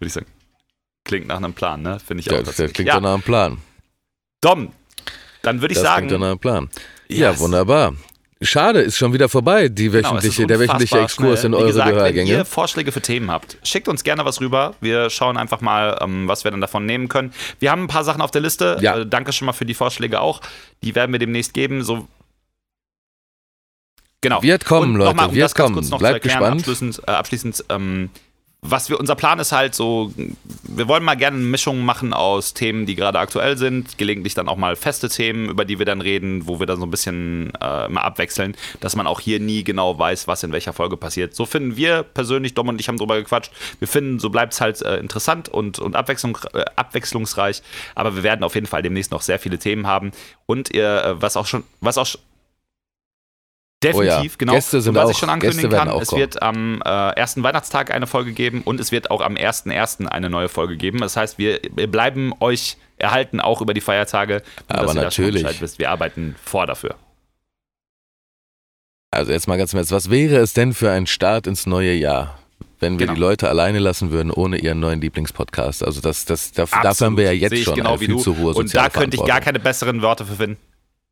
[0.00, 0.26] ich sagen.
[1.04, 2.00] Klingt nach einem Plan, ne?
[2.00, 2.36] Finde ich auch.
[2.36, 3.00] Ja, das klingt ja.
[3.00, 3.58] nach einem Plan.
[4.40, 4.72] Dom,
[5.42, 6.08] dann würde ich das sagen.
[6.08, 6.68] klingt nach einem Plan.
[7.08, 7.40] Ja, Yes.
[7.40, 7.94] wunderbar.
[8.42, 11.52] Schade, ist schon wieder vorbei, die Genau, wöchentliche, ist der wöchentliche Exkurs schnell.
[11.52, 12.30] in eure gesagt, Wenn Gehörgänge.
[12.30, 14.74] ihr Vorschläge für Themen habt, schickt uns gerne was rüber.
[14.82, 17.32] Wir schauen einfach mal, ähm, was wir dann davon nehmen können.
[17.60, 18.76] Wir haben ein paar Sachen auf der Liste.
[18.82, 18.98] Ja.
[18.98, 20.42] Äh, danke schon mal für die Vorschläge auch.
[20.82, 21.82] Die werden wir demnächst geben.
[21.82, 22.08] So
[24.22, 24.42] Genau.
[24.42, 25.90] Wird kommen, Leute, nochmal, um wird kommen.
[25.98, 26.60] Bleibt gespannt.
[26.60, 28.10] abschließend, äh, abschließend ähm,
[28.70, 30.12] was wir, unser Plan ist halt so,
[30.62, 34.48] wir wollen mal gerne eine Mischung machen aus Themen, die gerade aktuell sind, gelegentlich dann
[34.48, 37.52] auch mal feste Themen, über die wir dann reden, wo wir dann so ein bisschen
[37.60, 41.34] äh, mal abwechseln, dass man auch hier nie genau weiß, was in welcher Folge passiert.
[41.34, 44.60] So finden wir persönlich, Dom und ich haben drüber gequatscht, wir finden, so bleibt es
[44.60, 47.62] halt äh, interessant und, und abwechslung, äh, abwechslungsreich,
[47.94, 50.12] aber wir werden auf jeden Fall demnächst noch sehr viele Themen haben
[50.46, 52.20] und ihr, äh, was auch schon, was auch schon
[53.82, 54.36] Definitiv, Oh ja.
[54.38, 54.52] genau.
[54.54, 56.20] Gäste sind und was auch- ich schon ankündigen kann, es kommen.
[56.20, 60.06] wird am äh, ersten Weihnachtstag eine Folge geben und es wird auch am 1.1.
[60.06, 60.98] eine neue Folge geben.
[61.00, 64.42] Das heißt, wir, wir bleiben euch erhalten, auch über die Feiertage.
[64.70, 65.44] Nur, Aber natürlich.
[65.78, 66.94] Wir arbeiten vor dafür.
[69.10, 71.92] Also jetzt mal ganz im Ernst, was wäre es denn für ein Start ins neue
[71.94, 72.38] Jahr,
[72.80, 73.14] wenn wir Genau.
[73.14, 75.82] die Leute alleine lassen würden ohne ihren neuen Lieblingspodcast?
[75.84, 78.18] Also das, das, dafür, dafür haben wir ja jetzt schon genau viel du.
[78.18, 80.58] zu hohe Und da könnte ich gar keine besseren Worte für finden.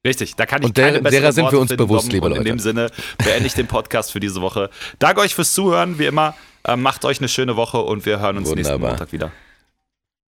[0.07, 2.27] Richtig, da kann ich Und der- keine besseren derer sind wir uns finden, bewusst, liebe
[2.27, 2.49] Und in Leute.
[2.51, 2.91] dem Sinne
[3.25, 4.69] beende ich den Podcast für diese Woche.
[4.99, 6.35] Danke euch fürs Zuhören, wie immer.
[6.65, 8.91] Äh, macht euch eine schöne Woche und wir hören uns nächsten Wunderbar.
[8.91, 9.33] Montag wieder.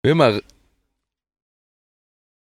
[0.03, 0.41] Wie immer,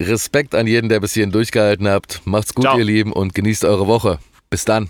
[0.01, 2.21] Respekt an jeden, der bis hierhin durchgehalten habt.
[2.25, 2.77] Macht's gut, Ciao.
[2.77, 4.19] ihr Lieben, und genießt eure Woche.
[4.49, 4.89] Bis dann.